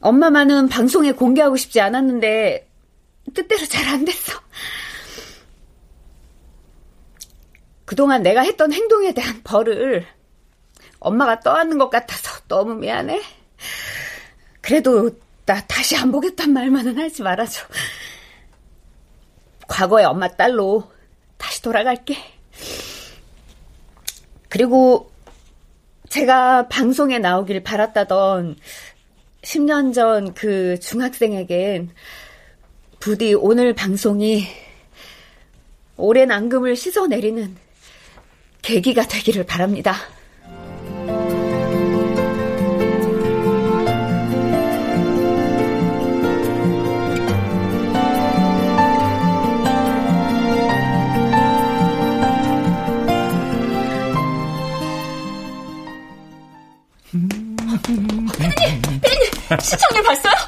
엄마만은 0.00 0.68
방송에 0.68 1.12
공개하고 1.12 1.56
싶지 1.56 1.80
않았는데 1.80 2.68
뜻대로 3.34 3.66
잘 3.66 3.86
안 3.88 4.04
됐어. 4.04 4.32
그동안 7.92 8.22
내가 8.22 8.40
했던 8.40 8.72
행동에 8.72 9.12
대한 9.12 9.42
벌을 9.44 10.06
엄마가 10.98 11.40
떠안는 11.40 11.76
것 11.76 11.90
같아서 11.90 12.40
너무 12.48 12.74
미안해. 12.74 13.20
그래도 14.62 15.10
나 15.44 15.60
다시 15.66 15.94
안 15.94 16.10
보겠단 16.10 16.54
말만은 16.54 16.96
하지 16.96 17.20
말아줘. 17.22 17.66
과거의 19.68 20.06
엄마 20.06 20.26
딸로 20.26 20.90
다시 21.36 21.60
돌아갈게. 21.60 22.16
그리고 24.48 25.12
제가 26.08 26.68
방송에 26.68 27.18
나오길 27.18 27.62
바랐다던 27.62 28.56
10년 29.42 29.92
전 29.92 30.32
그 30.32 30.80
중학생에겐 30.80 31.90
부디 33.00 33.34
오늘 33.34 33.74
방송이 33.74 34.46
오랜 35.98 36.30
앙금을 36.30 36.74
씻어내리는 36.74 37.61
계기가 38.62 39.06
되기를 39.06 39.44
바랍니다. 39.44 39.96
시청률 59.60 60.02
봤어요? 60.04 60.41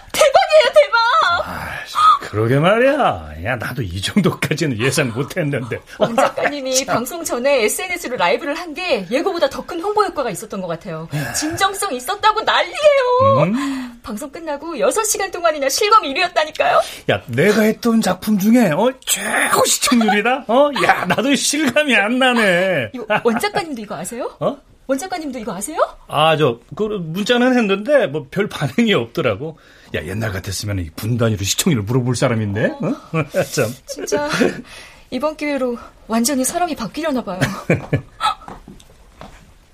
아, 2.45 2.47
그러게 2.47 2.59
말이야. 2.59 3.34
야, 3.45 3.57
나도 3.57 3.82
이 3.82 4.01
정도까지는 4.01 4.78
예상 4.78 5.11
못 5.12 5.36
했는데. 5.36 5.78
원 5.99 6.14
작가님이 6.14 6.84
방송 6.84 7.24
전에 7.24 7.64
SNS로 7.64 8.16
라이브를 8.16 8.55
한 8.55 8.74
게 8.74 9.07
예고보다 9.09 9.49
더 9.49 9.62
큰 9.64 9.80
홍보 9.80 10.03
효과가 10.05 10.30
있었던 10.30 10.61
것 10.61 10.66
같아요. 10.66 11.09
진정성 11.36 11.95
있었다고 11.95 12.40
난리예요. 12.42 13.45
음? 13.45 14.01
방송 14.03 14.28
끝나고 14.30 14.74
6시간 14.74 15.30
동안이나 15.32 15.68
실검 15.68 16.03
1위였다니까요. 16.03 16.80
야, 17.11 17.22
내가 17.28 17.62
했던 17.62 18.01
작품 18.01 18.36
중에 18.38 18.72
어, 18.72 18.92
최고 19.07 19.64
시청률이다. 19.64 20.45
어? 20.49 20.70
야, 20.84 21.05
나도 21.07 21.34
실감이 21.36 21.95
안 21.95 22.18
나네. 22.18 22.90
원 23.22 23.38
작가님도 23.38 23.80
이거 23.80 23.95
아세요? 23.95 24.30
어? 24.40 24.59
원 24.87 24.99
작가님도 24.99 25.39
이거 25.39 25.55
아세요? 25.55 25.78
아, 26.09 26.37
저, 26.37 26.61
그, 26.76 26.82
문자는 26.82 27.57
했는데, 27.57 28.07
뭐, 28.07 28.26
별 28.30 28.49
반응이 28.49 28.93
없더라고. 28.93 29.59
야, 29.95 30.05
옛날 30.05 30.30
같았으면 30.32 30.91
분 30.95 31.16
단위로 31.16 31.43
시청률 31.43 31.82
물어볼 31.82 32.16
사람인데, 32.16 32.66
어? 32.66 32.95
참. 33.55 33.74
진짜, 33.87 34.28
이번 35.11 35.37
기회로 35.37 35.78
완전히 36.07 36.45
사람이 36.45 36.76
바뀌려나 36.76 37.22
봐요. 37.24 37.41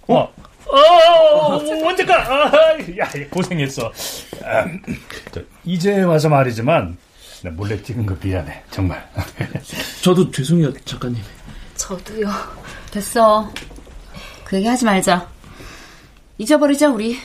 어, 0.06 0.32
어, 0.66 0.76
어, 0.76 1.84
원 1.84 1.96
작가, 1.96 2.14
아, 2.22 2.52
야, 2.98 3.08
고생했어. 3.30 3.92
아, 4.44 4.64
저, 5.32 5.40
이제 5.64 6.02
와서 6.02 6.28
말이지만, 6.28 6.96
나 7.42 7.50
몰래 7.50 7.82
찍은 7.82 8.06
거 8.06 8.14
미안해, 8.22 8.62
정말. 8.70 9.08
저도 10.02 10.30
죄송해요, 10.30 10.72
작가님. 10.84 11.20
저도요. 11.74 12.28
됐어. 12.92 13.50
그 14.50 14.56
얘기 14.56 14.66
하지 14.66 14.84
말자. 14.84 15.28
잊어버리자, 16.36 16.88
우리. 16.88 17.16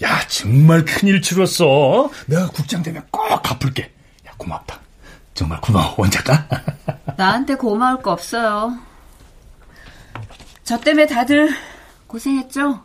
야, 0.00 0.20
정말 0.28 0.84
큰일 0.84 1.20
치렀어. 1.20 2.08
내가 2.26 2.46
국장 2.50 2.84
되면 2.84 3.04
꼭 3.10 3.42
갚을게. 3.42 3.90
야, 4.28 4.30
고맙다. 4.36 4.78
정말 5.34 5.60
고마워, 5.60 5.96
원작가. 5.98 6.46
나한테 7.18 7.56
고마울 7.56 8.00
거 8.00 8.12
없어요. 8.12 8.78
저 10.62 10.78
때문에 10.78 11.06
다들 11.06 11.48
고생했죠? 12.06 12.80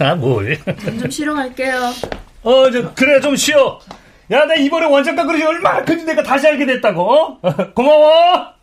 아, 0.00 0.16
뭘. 0.16 0.58
좀 0.98 1.08
쉬러 1.08 1.34
갈게요. 1.34 1.92
어, 2.42 2.70
저, 2.72 2.94
그래, 2.94 3.20
좀 3.20 3.36
쉬어. 3.36 3.78
야, 4.32 4.44
나 4.44 4.56
이번에 4.56 4.86
원작가 4.86 5.24
그릇이 5.24 5.44
얼마나 5.44 5.84
큰지 5.84 6.04
내가 6.04 6.20
다시 6.24 6.48
알게 6.48 6.66
됐다고, 6.66 7.14
어? 7.14 7.40
고마워! 7.76 8.55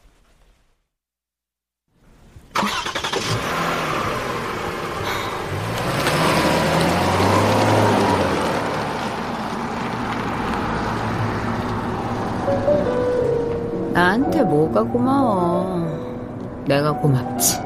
나한테 13.93 14.41
뭐가 14.43 14.83
고마워. 14.83 16.63
내가 16.67 16.91
고맙지. 16.93 17.57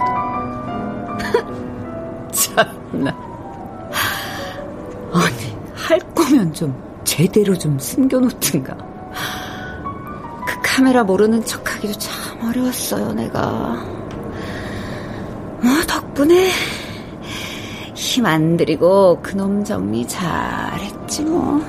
참나. 2.32 3.16
아니, 5.14 5.58
할 5.74 6.00
거면 6.14 6.54
좀 6.54 6.76
제대로 7.04 7.58
좀 7.58 7.78
숨겨놓든가. 7.80 8.76
그 10.46 10.60
카메라 10.64 11.04
모르는 11.04 11.44
척 11.46 11.74
하기도 11.76 11.94
참 11.94 12.48
어려웠어요, 12.50 13.14
내가. 13.14 13.84
뭐, 15.62 15.72
덕분에 15.88 16.50
힘 17.96 18.26
안 18.26 18.58
들이고 18.58 19.20
그놈 19.22 19.64
정리 19.64 20.06
잘했지, 20.08 21.24
뭐. 21.24 21.62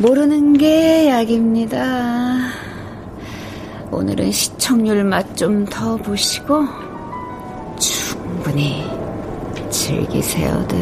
모르는 0.00 0.52
게 0.56 1.08
약입니다. 1.08 2.50
오늘은 3.90 4.30
시청률 4.30 5.02
맛 5.04 5.34
좀 5.36 5.64
더 5.66 5.96
보시고 5.96 6.64
충분히 7.78 8.84
즐기세요들. 9.70 10.78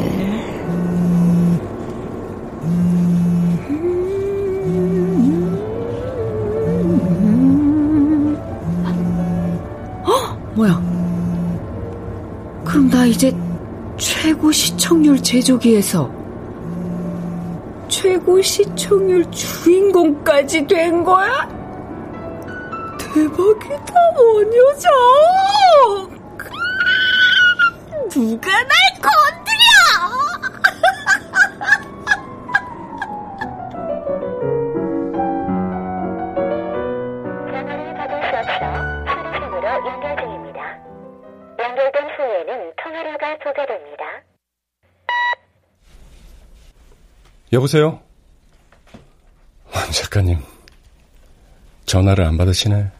어? 10.04 10.36
뭐야? 10.54 10.80
그럼 12.64 12.88
나 12.90 13.06
이제 13.06 13.32
최고 13.96 14.52
시청률 14.52 15.22
제조기에서 15.22 16.10
최고 18.26 18.42
시청률 18.42 19.30
주인공까지 19.30 20.66
된 20.66 21.04
거야? 21.04 21.48
대박이다, 22.98 23.94
원효정! 24.18 24.90
누가 28.10 28.50
날 28.50 28.68
건드려! 29.00 29.46
여보세요? 47.52 48.05
왕 50.16 50.24
작가님, 50.24 50.42
전화를 51.84 52.24
안 52.24 52.38
받으시네. 52.38 52.90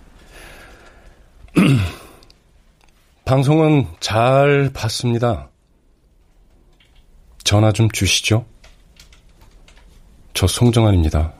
방송은 3.24 3.86
잘 4.00 4.70
봤습니다. 4.74 5.48
전화 7.42 7.72
좀 7.72 7.90
주시죠. 7.90 8.44
저 10.34 10.46
송정환입니다. 10.46 11.32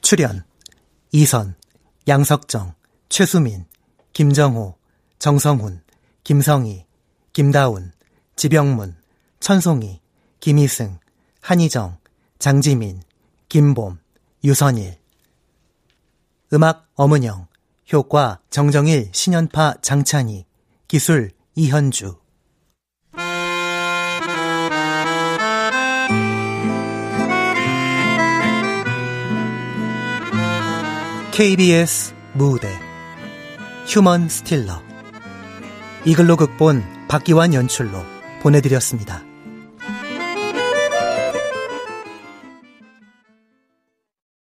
출연 0.00 0.42
이선, 1.14 1.56
양석정, 2.08 2.74
최수민, 3.10 3.66
김정호, 4.14 4.76
정성훈, 5.18 5.82
김성희, 6.24 6.86
김다운, 7.34 7.92
지병문, 8.34 8.96
천송이, 9.38 10.00
김희승, 10.40 10.98
한희정, 11.42 11.98
장지민, 12.38 13.02
김봄, 13.50 13.98
유선일. 14.42 14.96
음악 16.54 16.88
엄은영 16.94 17.46
효과 17.92 18.40
정정일, 18.48 19.10
신연파 19.12 19.74
장찬희 19.82 20.46
기술 20.88 21.30
이현주 21.54 22.21
KBS 31.32 32.14
무대 32.34 32.68
휴먼 33.86 34.28
스틸러 34.28 34.82
이글로 36.04 36.36
극본 36.36 36.84
박기환 37.08 37.54
연출로 37.54 38.04
보내드렸습니다. 38.42 39.24